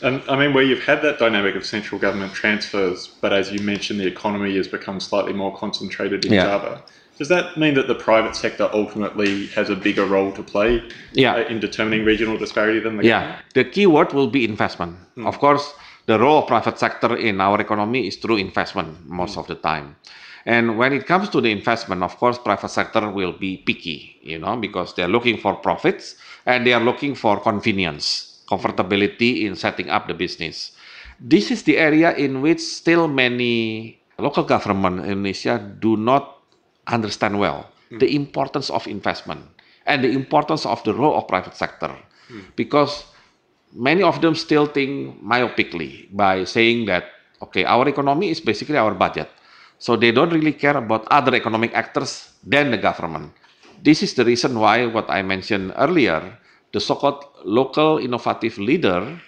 And 0.02 0.22
I 0.30 0.36
mean, 0.38 0.54
where 0.54 0.64
you've 0.64 0.84
had 0.84 1.02
that 1.02 1.20
dynamic 1.20 1.56
of 1.56 1.66
central 1.66 2.00
government 2.00 2.34
transfers, 2.34 3.08
but 3.22 3.34
as 3.34 3.52
you 3.52 3.60
mentioned, 3.60 4.00
the 4.00 4.08
economy 4.08 4.56
has 4.56 4.68
become 4.68 5.00
slightly 5.00 5.34
more 5.34 5.56
concentrated 5.56 6.26
in 6.26 6.34
Yeah. 6.34 6.46
Java. 6.46 6.84
Does 7.18 7.28
that 7.28 7.58
mean 7.58 7.74
that 7.74 7.88
the 7.90 7.96
private 7.96 8.34
sector 8.34 8.70
ultimately 8.74 9.48
has 9.48 9.70
a 9.70 9.76
bigger 9.76 10.06
role 10.06 10.32
to 10.32 10.42
play 10.42 10.82
Yeah. 11.12 11.34
uh, 11.36 11.40
in 11.52 11.60
determining 11.60 12.06
regional 12.06 12.38
disparity 12.38 12.80
than 12.80 12.96
the 12.98 13.04
Yeah, 13.04 13.36
the 13.54 13.66
key 13.66 13.88
word 13.88 14.14
will 14.14 14.28
be 14.28 14.46
investment. 14.46 14.96
Of 15.18 15.40
course, 15.40 15.74
the 16.06 16.18
role 16.18 16.40
of 16.40 16.48
private 16.48 16.80
sector 16.80 17.16
in 17.18 17.42
our 17.42 17.60
economy 17.60 18.08
is 18.08 18.16
through 18.16 18.38
investment 18.38 19.10
most 19.10 19.38
of 19.38 19.48
the 19.48 19.56
time. 19.56 19.98
And 20.46 20.78
when 20.78 20.94
it 20.94 21.06
comes 21.06 21.28
to 21.30 21.42
the 21.42 21.52
investment, 21.52 22.02
of 22.04 22.16
course, 22.18 22.38
private 22.38 22.70
sector 22.70 23.10
will 23.10 23.34
be 23.34 23.58
picky, 23.58 24.16
you 24.24 24.40
know, 24.40 24.56
because 24.56 24.94
they're 24.96 25.10
looking 25.10 25.38
for 25.38 25.56
profits 25.56 26.16
and 26.46 26.66
they 26.66 26.72
are 26.74 26.80
looking 26.80 27.16
for 27.16 27.40
convenience, 27.42 28.29
comfortability 28.50 29.46
in 29.46 29.56
setting 29.56 29.90
up 29.90 30.08
the 30.10 30.18
business. 30.18 30.74
This 31.22 31.52
is 31.52 31.64
the 31.64 31.78
area 31.78 32.16
in 32.18 32.42
which 32.42 32.60
still 32.60 33.08
many 33.08 33.96
local 34.18 34.44
government 34.44 35.06
in 35.06 35.22
Indonesia 35.22 35.62
do 35.62 35.96
not 35.96 36.42
understand 36.90 37.38
well 37.38 37.70
the 38.02 38.16
importance 38.16 38.70
of 38.70 38.88
investment 38.88 39.46
and 39.86 40.04
the 40.04 40.10
importance 40.10 40.66
of 40.66 40.82
the 40.84 40.94
role 40.94 41.16
of 41.16 41.28
private 41.28 41.56
sector 41.56 41.94
because 42.56 43.06
many 43.74 44.02
of 44.04 44.22
them 44.22 44.36
still 44.36 44.66
think 44.66 45.18
myopically 45.22 46.10
by 46.12 46.44
saying 46.44 46.86
that 46.86 47.10
okay 47.42 47.64
our 47.66 47.88
economy 47.88 48.30
is 48.30 48.42
basically 48.42 48.78
our 48.78 48.94
budget 48.94 49.30
So 49.80 49.96
they 49.96 50.12
don't 50.12 50.30
really 50.30 50.52
care 50.52 50.76
about 50.76 51.08
other 51.08 51.34
economic 51.34 51.72
actors 51.74 52.36
than 52.44 52.76
the 52.76 52.78
government. 52.78 53.32
This 53.82 54.04
is 54.04 54.14
the 54.14 54.28
reason 54.28 54.60
why 54.60 54.86
what 54.86 55.08
I 55.08 55.24
mentioned 55.24 55.72
earlier, 55.80 56.36
the 56.71 56.79
so-called 56.79 57.25
local 57.43 57.97
innovative 57.97 58.58
leader 58.58 59.19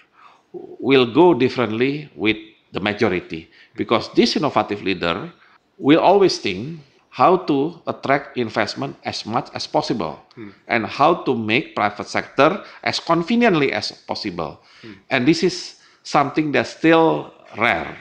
will 0.53 1.05
go 1.05 1.33
differently 1.33 2.09
with 2.15 2.37
the 2.71 2.79
majority. 2.79 3.49
Because 3.75 4.13
this 4.13 4.35
innovative 4.35 4.83
leader 4.83 5.31
will 5.77 5.99
always 5.99 6.37
think 6.37 6.79
how 7.11 7.35
to 7.35 7.81
attract 7.87 8.37
investment 8.37 8.95
as 9.03 9.25
much 9.25 9.49
as 9.53 9.67
possible 9.67 10.19
hmm. 10.35 10.49
and 10.67 10.85
how 10.85 11.13
to 11.27 11.35
make 11.35 11.75
private 11.75 12.07
sector 12.07 12.63
as 12.83 12.99
conveniently 12.99 13.71
as 13.73 13.91
possible. 13.91 14.61
Hmm. 14.81 14.93
And 15.09 15.27
this 15.27 15.43
is 15.43 15.75
something 16.03 16.51
that's 16.51 16.69
still 16.71 17.33
rare 17.57 17.97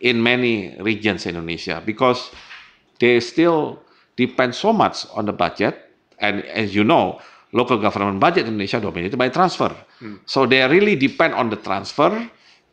in 0.00 0.22
many 0.22 0.76
regions 0.80 1.26
in 1.26 1.36
Indonesia 1.36 1.82
because 1.84 2.30
they 2.98 3.20
still 3.20 3.82
depend 4.16 4.54
so 4.54 4.72
much 4.72 5.04
on 5.12 5.26
the 5.26 5.32
budget. 5.32 5.92
And 6.18 6.40
as 6.48 6.74
you 6.74 6.82
know 6.84 7.20
local 7.56 7.80
government 7.80 8.20
budget 8.20 8.44
in 8.44 8.54
Indonesia 8.54 8.78
dominated 8.80 9.16
by 9.16 9.32
transfer 9.32 9.72
hmm. 9.98 10.20
so 10.28 10.44
they 10.44 10.60
really 10.68 10.94
depend 10.94 11.32
on 11.32 11.48
the 11.48 11.56
transfer 11.56 12.12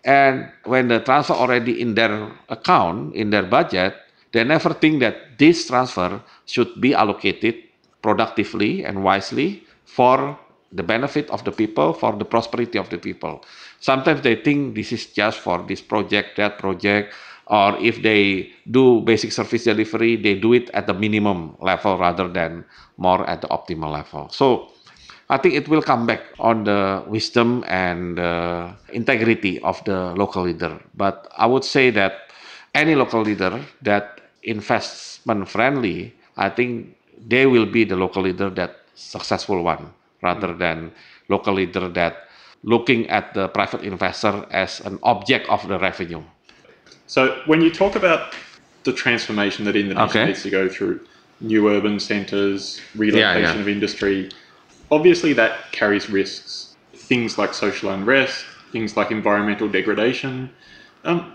and 0.04 0.52
when 0.67 0.91
the 0.91 1.00
transfer 1.00 1.34
already 1.34 1.80
in 1.80 1.96
their 1.96 2.28
account 2.52 3.15
in 3.15 3.32
their 3.32 3.48
budget 3.48 3.96
they 4.36 4.43
never 4.43 4.74
think 4.74 5.00
that 5.00 5.39
this 5.39 5.67
transfer 5.67 6.19
should 6.46 6.82
be 6.82 6.93
allocated 6.93 7.56
productively 8.02 8.84
and 8.84 9.02
wisely 9.02 9.63
for 9.86 10.38
the 10.74 10.84
benefit 10.84 11.30
of 11.30 11.46
the 11.46 11.52
people, 11.52 11.93
for 11.93 12.13
the 12.17 12.26
prosperity 12.26 12.78
of 12.78 12.89
the 12.89 12.98
people. 12.98 13.46
Sometimes 13.80 14.22
they 14.22 14.36
think 14.36 14.76
this 14.76 14.91
is 14.91 15.06
just 15.06 15.39
for 15.39 15.63
this 15.63 15.82
project, 15.82 16.36
that 16.38 16.58
project, 16.58 17.13
or 17.48 17.78
if 17.78 18.02
they 18.02 18.50
do 18.72 19.02
basic 19.02 19.32
service 19.32 19.63
delivery, 19.63 20.15
they 20.15 20.34
do 20.34 20.54
it 20.54 20.69
at 20.74 20.88
the 20.88 20.93
minimum 20.93 21.56
level 21.62 21.98
rather 21.98 22.28
than 22.28 22.65
more 22.98 23.28
at 23.30 23.41
the 23.41 23.48
optimal 23.50 23.93
level. 23.93 24.30
So 24.30 24.73
I 25.34 25.38
think 25.41 25.56
it 25.56 25.67
will 25.67 25.82
come 25.82 26.06
back 26.06 26.22
on 26.38 26.63
the 26.65 27.04
wisdom 27.08 27.65
and 27.65 28.19
uh, 28.19 28.74
integrity 28.93 29.60
of 29.62 29.84
the 29.84 30.13
local 30.13 30.43
leader. 30.43 30.78
But 30.93 31.28
I 31.36 31.48
would 31.48 31.63
say 31.65 31.89
that 31.89 32.30
any 32.76 32.93
local 32.93 33.24
leader 33.24 33.60
that 33.82 34.22
investment 34.43 35.50
friendly, 35.50 36.13
I 36.38 36.50
think 36.50 36.96
they 37.17 37.48
will 37.48 37.65
be 37.65 37.84
the 37.84 37.96
local 37.96 38.22
leader 38.22 38.52
that 38.52 38.86
successful 38.93 39.63
one 39.63 39.89
rather 40.22 40.54
than 40.54 40.91
local 41.30 41.56
leader 41.56 41.89
that 41.89 42.30
looking 42.62 43.10
at 43.10 43.34
the 43.34 43.48
private 43.48 43.82
investor 43.82 44.46
as 44.52 44.82
an 44.82 45.00
object 45.02 45.50
of 45.50 45.67
the 45.67 45.80
revenue. 45.80 46.22
So 47.08 47.41
when 47.48 47.62
you 47.62 47.72
talk 47.72 47.96
about 47.96 48.36
the 48.84 48.93
transformation 48.93 49.65
that 49.65 49.76
Indonesia 49.76 50.10
Okay. 50.10 50.26
needs 50.28 50.43
to 50.43 50.52
go 50.52 50.69
through, 50.69 51.02
new 51.41 51.67
urban 51.69 52.00
centres, 52.00 52.80
relocation 52.96 53.58
yeah. 53.58 53.62
of 53.62 53.67
industry, 53.67 54.30
obviously 54.94 55.34
that 55.34 55.74
carries 55.74 56.10
risks. 56.10 56.78
Things 56.94 57.38
like 57.38 57.54
social 57.54 57.90
unrest, 57.90 58.46
things 58.72 58.96
like 58.96 59.10
environmental 59.10 59.68
degradation. 59.68 60.54
Um, 61.04 61.34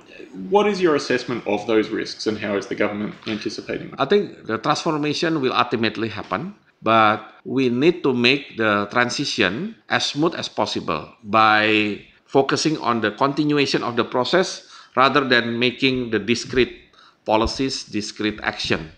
what 0.48 0.66
is 0.66 0.80
your 0.80 0.94
assessment 0.94 1.42
of 1.46 1.66
those 1.66 1.90
risks 1.90 2.26
and 2.26 2.38
how 2.38 2.56
is 2.56 2.66
the 2.70 2.78
government 2.78 3.14
anticipating 3.26 3.90
them? 3.90 3.98
I 3.98 4.06
think 4.06 4.46
the 4.46 4.58
transformation 4.58 5.40
will 5.42 5.52
ultimately 5.52 6.08
happen, 6.08 6.54
but 6.82 7.18
we 7.44 7.68
need 7.68 8.02
to 8.06 8.14
make 8.14 8.56
the 8.56 8.86
transition 8.90 9.74
as 9.90 10.06
smooth 10.06 10.34
as 10.34 10.48
possible 10.48 11.10
by 11.24 12.00
focusing 12.24 12.78
on 12.78 13.00
the 13.00 13.10
continuation 13.10 13.82
of 13.82 13.96
the 13.96 14.04
process 14.04 14.70
rather 14.96 15.26
than 15.26 15.58
making 15.58 16.10
the 16.10 16.18
discrete 16.18 16.94
policies, 17.24 17.84
discrete 17.84 18.40
action 18.42 18.90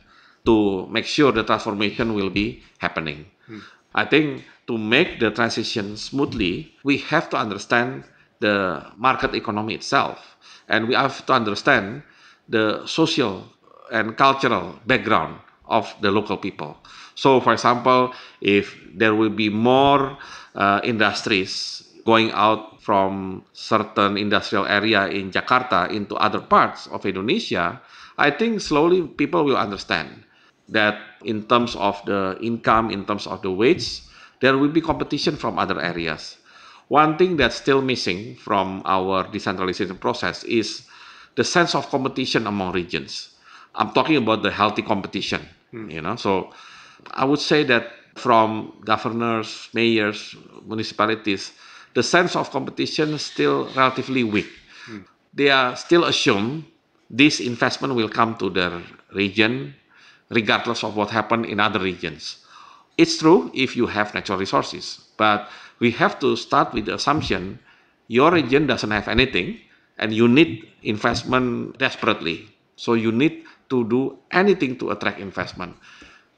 to 0.46 0.86
make 0.88 1.04
sure 1.04 1.32
the 1.32 1.44
transformation 1.44 2.14
will 2.14 2.30
be 2.30 2.62
happening. 2.78 3.26
I 3.94 4.04
think 4.04 4.44
to 4.66 4.78
make 4.78 5.18
the 5.18 5.30
transition 5.30 5.96
smoothly, 5.96 6.74
we 6.84 6.98
have 7.10 7.28
to 7.30 7.36
understand 7.36 8.04
the 8.38 8.86
market 8.96 9.34
economy 9.34 9.74
itself, 9.74 10.36
and 10.68 10.88
we 10.88 10.94
have 10.94 11.26
to 11.26 11.32
understand 11.32 12.02
the 12.48 12.86
social 12.86 13.46
and 13.92 14.16
cultural 14.16 14.78
background 14.86 15.38
of 15.66 15.94
the 16.00 16.10
local 16.10 16.36
people. 16.36 16.78
So, 17.14 17.40
for 17.40 17.52
example, 17.52 18.14
if 18.40 18.74
there 18.94 19.14
will 19.14 19.30
be 19.30 19.50
more 19.50 20.16
uh, 20.54 20.80
industries 20.82 21.82
going 22.06 22.30
out 22.32 22.82
from 22.82 23.44
certain 23.52 24.16
industrial 24.16 24.66
area 24.66 25.06
in 25.08 25.30
Jakarta 25.30 25.90
into 25.90 26.16
other 26.16 26.40
parts 26.40 26.86
of 26.88 27.04
Indonesia, 27.04 27.80
I 28.16 28.30
think 28.30 28.60
slowly 28.60 29.02
people 29.06 29.44
will 29.44 29.56
understand 29.56 30.24
that 30.70 30.98
in 31.24 31.44
terms 31.44 31.76
of 31.76 32.00
the 32.06 32.38
income, 32.40 32.90
in 32.90 33.04
terms 33.04 33.26
of 33.26 33.42
the 33.42 33.50
wage, 33.50 34.02
there 34.40 34.56
will 34.56 34.70
be 34.70 34.80
competition 34.80 35.36
from 35.36 35.58
other 35.58 35.80
areas. 35.80 36.38
One 36.88 37.18
thing 37.18 37.36
that's 37.36 37.56
still 37.56 37.82
missing 37.82 38.34
from 38.36 38.82
our 38.84 39.22
decentralization 39.30 39.96
process 39.98 40.42
is 40.44 40.82
the 41.36 41.44
sense 41.44 41.74
of 41.74 41.88
competition 41.88 42.46
among 42.46 42.72
regions. 42.72 43.36
I'm 43.74 43.92
talking 43.92 44.16
about 44.16 44.42
the 44.42 44.50
healthy 44.50 44.82
competition, 44.82 45.46
hmm. 45.70 45.90
you 45.90 46.00
know. 46.00 46.16
So 46.16 46.50
I 47.12 47.24
would 47.24 47.38
say 47.38 47.62
that 47.64 47.92
from 48.16 48.74
governors, 48.84 49.68
mayors, 49.72 50.34
municipalities, 50.66 51.52
the 51.94 52.02
sense 52.02 52.34
of 52.34 52.50
competition 52.50 53.14
is 53.14 53.22
still 53.22 53.68
relatively 53.76 54.24
weak. 54.24 54.48
Hmm. 54.86 54.98
They 55.32 55.50
are 55.50 55.76
still 55.76 56.04
assume 56.04 56.66
this 57.08 57.38
investment 57.38 57.94
will 57.94 58.08
come 58.08 58.36
to 58.38 58.50
their 58.50 58.82
region 59.14 59.74
regardless 60.30 60.82
of 60.82 60.96
what 60.96 61.10
happened 61.10 61.46
in 61.46 61.60
other 61.60 61.80
regions. 61.80 62.46
It's 62.96 63.18
true 63.18 63.50
if 63.54 63.76
you 63.76 63.86
have 63.86 64.14
natural 64.14 64.38
resources, 64.38 65.00
but 65.16 65.48
we 65.78 65.90
have 65.92 66.18
to 66.20 66.36
start 66.36 66.72
with 66.72 66.86
the 66.86 66.94
assumption 66.94 67.58
your 68.08 68.32
region 68.32 68.66
doesn't 68.66 68.90
have 68.90 69.06
anything 69.06 69.58
and 69.98 70.12
you 70.12 70.26
need 70.26 70.66
investment 70.82 71.78
desperately. 71.78 72.50
So 72.74 72.94
you 72.94 73.12
need 73.12 73.44
to 73.70 73.86
do 73.86 74.18
anything 74.32 74.76
to 74.78 74.90
attract 74.90 75.20
investment. 75.20 75.76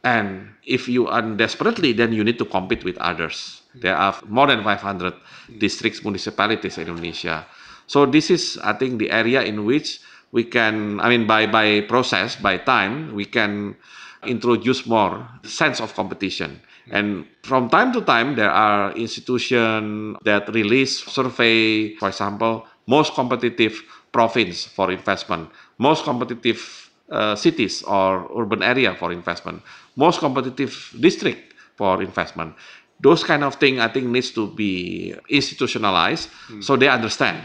And 0.05 0.51
if 0.67 0.89
you 0.89 1.07
are 1.07 1.23
desperately, 1.23 1.93
then 1.93 2.13
you 2.13 2.25
need 2.25 2.39
to 2.39 2.45
compete 2.45 2.85
with 2.85 2.99
others. 2.99 3.63
There 3.75 3.97
are 3.97 4.15
more 4.29 4.49
than 4.49 4.63
500 4.63 5.15
districts, 5.59 6.03
municipalities 6.05 6.77
in 6.77 6.89
Indonesia. 6.89 7.47
So 7.87 8.05
this 8.05 8.31
is, 8.31 8.59
I 8.63 8.75
think, 8.75 8.99
the 8.99 9.11
area 9.11 9.43
in 9.43 9.65
which 9.65 10.01
we 10.33 10.45
can, 10.45 10.99
I 11.01 11.09
mean, 11.09 11.27
by, 11.27 11.47
by 11.47 11.83
process, 11.83 12.37
by 12.37 12.57
time, 12.59 13.15
we 13.15 13.27
can 13.27 13.77
introduce 14.25 14.87
more 14.87 15.29
sense 15.45 15.81
of 15.81 15.95
competition. 15.95 16.61
And 16.91 17.27
from 17.43 17.69
time 17.69 17.93
to 17.93 18.01
time, 18.01 18.35
there 18.35 18.51
are 18.51 18.93
institutions 18.93 20.17
that 20.25 20.49
release 20.53 21.05
survey, 21.05 21.95
for 21.97 22.09
example, 22.09 22.67
most 22.87 23.15
competitive 23.15 23.81
province 24.11 24.65
for 24.65 24.91
investment, 24.91 25.51
most 25.79 26.05
competitive 26.05 26.91
uh, 27.11 27.37
cities 27.37 27.83
or 27.83 28.29
urban 28.37 28.63
area 28.63 28.95
for 28.95 29.13
investment, 29.13 29.63
most 29.97 30.19
competitive 30.19 30.95
district 30.99 31.55
for 31.77 32.03
investment. 32.03 32.55
Those 33.01 33.25
kind 33.25 33.45
of 33.45 33.57
thing, 33.57 33.81
I 33.81 33.89
think, 33.89 34.07
needs 34.07 34.31
to 34.33 34.49
be 34.55 35.15
institutionalized 35.29 36.31
so 36.61 36.77
they 36.77 36.89
understand. 36.89 37.43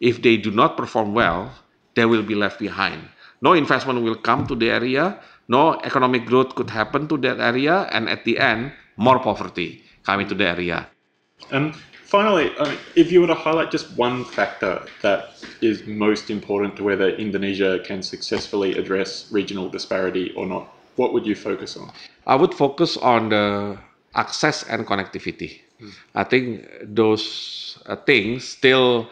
If 0.00 0.22
they 0.22 0.36
do 0.36 0.50
not 0.50 0.76
perform 0.76 1.12
well, 1.14 1.52
they 1.98 2.06
will 2.06 2.22
be 2.22 2.36
left 2.38 2.58
behind. 2.62 3.02
No 3.42 3.52
investment 3.52 4.02
will 4.06 4.14
come 4.14 4.46
to 4.46 4.54
the 4.54 4.70
area, 4.70 5.18
no 5.48 5.74
economic 5.82 6.26
growth 6.26 6.54
could 6.54 6.70
happen 6.70 7.08
to 7.08 7.16
that 7.18 7.40
area, 7.40 7.88
and 7.90 8.08
at 8.08 8.24
the 8.24 8.38
end, 8.38 8.72
more 8.96 9.18
poverty 9.18 9.82
coming 10.06 10.28
to 10.28 10.34
the 10.34 10.46
area. 10.46 10.86
And 11.50 11.74
finally, 12.06 12.52
I 12.58 12.70
mean, 12.70 12.78
if 12.94 13.10
you 13.10 13.20
were 13.20 13.26
to 13.26 13.34
highlight 13.34 13.70
just 13.70 13.90
one 13.96 14.24
factor 14.24 14.82
that 15.02 15.34
is 15.60 15.86
most 15.86 16.30
important 16.30 16.76
to 16.76 16.84
whether 16.84 17.10
Indonesia 17.10 17.80
can 17.84 18.02
successfully 18.02 18.78
address 18.78 19.26
regional 19.30 19.68
disparity 19.68 20.32
or 20.36 20.46
not, 20.46 20.70
what 20.96 21.12
would 21.12 21.26
you 21.26 21.34
focus 21.34 21.76
on? 21.76 21.90
I 22.26 22.34
would 22.34 22.54
focus 22.54 22.96
on 22.96 23.30
the 23.30 23.78
access 24.14 24.62
and 24.64 24.86
connectivity. 24.86 25.62
I 26.14 26.24
think 26.24 26.66
those 26.82 27.78
uh, 27.86 27.94
things 27.94 28.42
still 28.48 29.08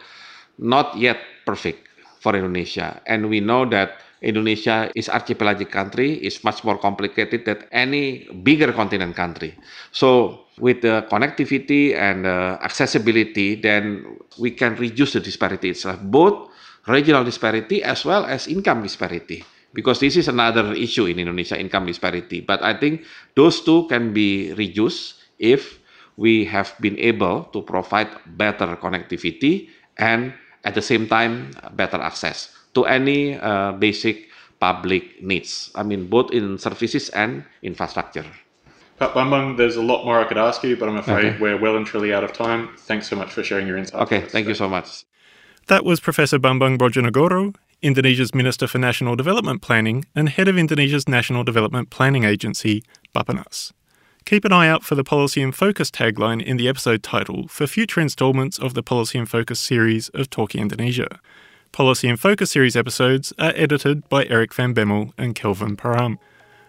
not 0.59 0.97
yet 0.97 1.19
perfect 1.45 1.86
for 2.27 2.35
Indonesia, 2.35 2.99
and 3.07 3.31
we 3.31 3.39
know 3.39 3.63
that 3.63 4.03
Indonesia 4.19 4.91
is 4.99 5.07
archipelagic 5.07 5.71
country 5.71 6.19
is 6.19 6.43
much 6.43 6.67
more 6.67 6.75
complicated 6.75 7.47
than 7.47 7.63
any 7.71 8.27
bigger 8.43 8.75
continent 8.75 9.15
country. 9.15 9.55
So 9.95 10.43
with 10.59 10.83
the 10.83 11.07
connectivity 11.07 11.95
and 11.95 12.27
uh, 12.27 12.59
accessibility, 12.59 13.55
then 13.55 14.19
we 14.35 14.51
can 14.51 14.75
reduce 14.75 15.15
the 15.15 15.23
disparity 15.23 15.71
itself, 15.71 16.03
both 16.03 16.51
regional 16.91 17.23
disparity 17.23 17.79
as 17.79 18.03
well 18.03 18.27
as 18.27 18.51
income 18.51 18.83
disparity. 18.83 19.47
Because 19.71 20.03
this 20.03 20.17
is 20.17 20.27
another 20.27 20.73
issue 20.73 21.05
in 21.05 21.19
Indonesia 21.23 21.55
income 21.55 21.85
disparity. 21.85 22.41
But 22.41 22.59
I 22.63 22.75
think 22.75 23.05
those 23.39 23.61
two 23.61 23.87
can 23.87 24.11
be 24.11 24.51
reduced 24.57 25.23
if 25.39 25.79
we 26.17 26.43
have 26.49 26.73
been 26.81 26.97
able 26.99 27.47
to 27.53 27.61
provide 27.61 28.09
better 28.35 28.75
connectivity 28.81 29.69
and 30.01 30.33
at 30.67 30.75
the 30.75 30.81
same 30.91 31.07
time 31.07 31.33
better 31.79 31.97
access 32.09 32.51
to 32.75 32.83
any 32.85 33.39
uh, 33.39 33.71
basic 33.79 34.27
public 34.59 35.03
needs. 35.23 35.71
I 35.79 35.83
mean, 35.83 36.07
both 36.07 36.31
in 36.31 36.57
services 36.57 37.09
and 37.09 37.43
infrastructure. 37.61 38.25
Pak 38.99 39.13
Bambang, 39.13 39.57
there's 39.57 39.77
a 39.77 39.81
lot 39.91 40.03
more 40.05 40.19
I 40.19 40.25
could 40.25 40.41
ask 40.49 40.63
you, 40.63 40.75
but 40.75 40.89
I'm 40.89 40.97
afraid 40.97 41.25
Okay. 41.25 41.37
we're 41.39 41.57
well 41.57 41.77
and 41.77 41.85
truly 41.85 42.13
out 42.13 42.23
of 42.23 42.33
time. 42.33 42.69
Thanks 42.89 43.07
so 43.07 43.15
much 43.15 43.31
for 43.31 43.43
sharing 43.43 43.67
your 43.67 43.77
insights. 43.77 44.01
Okay, 44.03 44.17
with 44.19 44.25
us 44.25 44.31
thank 44.33 44.47
you 44.47 44.55
so 44.55 44.67
much. 44.67 45.05
That 45.67 45.85
was 45.85 45.99
Professor 45.99 46.39
Bambang 46.39 46.77
Brodjonegoro, 46.77 47.53
Indonesia's 47.81 48.33
Minister 48.33 48.67
for 48.67 48.79
National 48.79 49.15
Development 49.15 49.61
Planning 49.61 50.05
and 50.15 50.29
head 50.29 50.47
of 50.47 50.57
Indonesia's 50.57 51.07
National 51.07 51.43
Development 51.43 51.89
Planning 51.91 52.23
Agency, 52.23 52.83
Bappenas. 53.13 53.71
Keep 54.27 54.43
an 54.43 54.51
eye 54.51 54.67
out 54.67 54.83
for 54.83 54.95
the 54.95 55.05
Policy 55.05 55.41
in 55.41 55.53
Focus 55.53 55.89
tagline 55.89 56.43
in 56.43 56.57
the 56.57 56.67
episode 56.67 57.01
title 57.01 57.47
for 57.47 57.65
future 57.65 58.01
installments 58.01 58.59
of 58.59 58.73
the 58.73 58.83
Policy 58.83 59.17
in 59.17 59.25
Focus 59.25 59.57
series 59.57 60.09
of 60.09 60.29
Talking 60.29 60.63
Indonesia. 60.63 61.21
Policy 61.71 62.09
in 62.09 62.17
Focus 62.17 62.51
series 62.51 62.75
episodes 62.75 63.31
are 63.39 63.53
edited 63.55 64.09
by 64.09 64.25
Eric 64.25 64.53
Van 64.53 64.75
Bemmel 64.75 65.13
and 65.17 65.33
Kelvin 65.33 65.77
Param. 65.77 66.17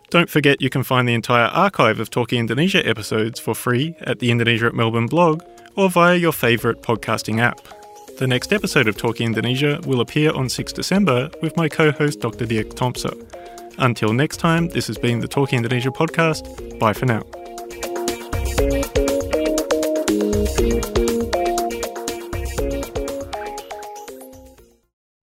Don't 0.09 0.30
forget 0.30 0.62
you 0.62 0.70
can 0.70 0.84
find 0.84 1.09
the 1.09 1.14
entire 1.14 1.46
archive 1.46 1.98
of 1.98 2.11
Talking 2.11 2.38
Indonesia 2.38 2.86
episodes 2.86 3.40
for 3.40 3.56
free 3.56 3.96
at 4.02 4.20
the 4.20 4.30
Indonesia 4.30 4.66
at 4.66 4.74
Melbourne 4.76 5.09
blog 5.09 5.42
or 5.74 5.90
via 5.90 6.14
your 6.14 6.30
favourite 6.30 6.82
podcasting 6.82 7.40
app. 7.40 7.59
The 8.18 8.28
next 8.28 8.52
episode 8.52 8.86
of 8.86 8.96
Talking 8.96 9.26
Indonesia 9.26 9.80
will 9.84 10.00
appear 10.00 10.30
on 10.30 10.48
6 10.48 10.72
December 10.72 11.28
with 11.42 11.56
my 11.56 11.68
co 11.68 11.90
host 11.90 12.20
Dr. 12.20 12.46
Dirk 12.46 12.68
Tomsa. 12.76 13.16
Until 13.78 14.12
next 14.12 14.36
time, 14.36 14.68
this 14.68 14.86
has 14.86 14.96
been 14.96 15.18
the 15.18 15.26
Talking 15.26 15.56
Indonesia 15.56 15.90
podcast. 15.90 16.78
Bye 16.78 16.92
for 16.92 17.06
now. 17.06 17.24
Thank 20.59 20.86
you. 20.88 20.97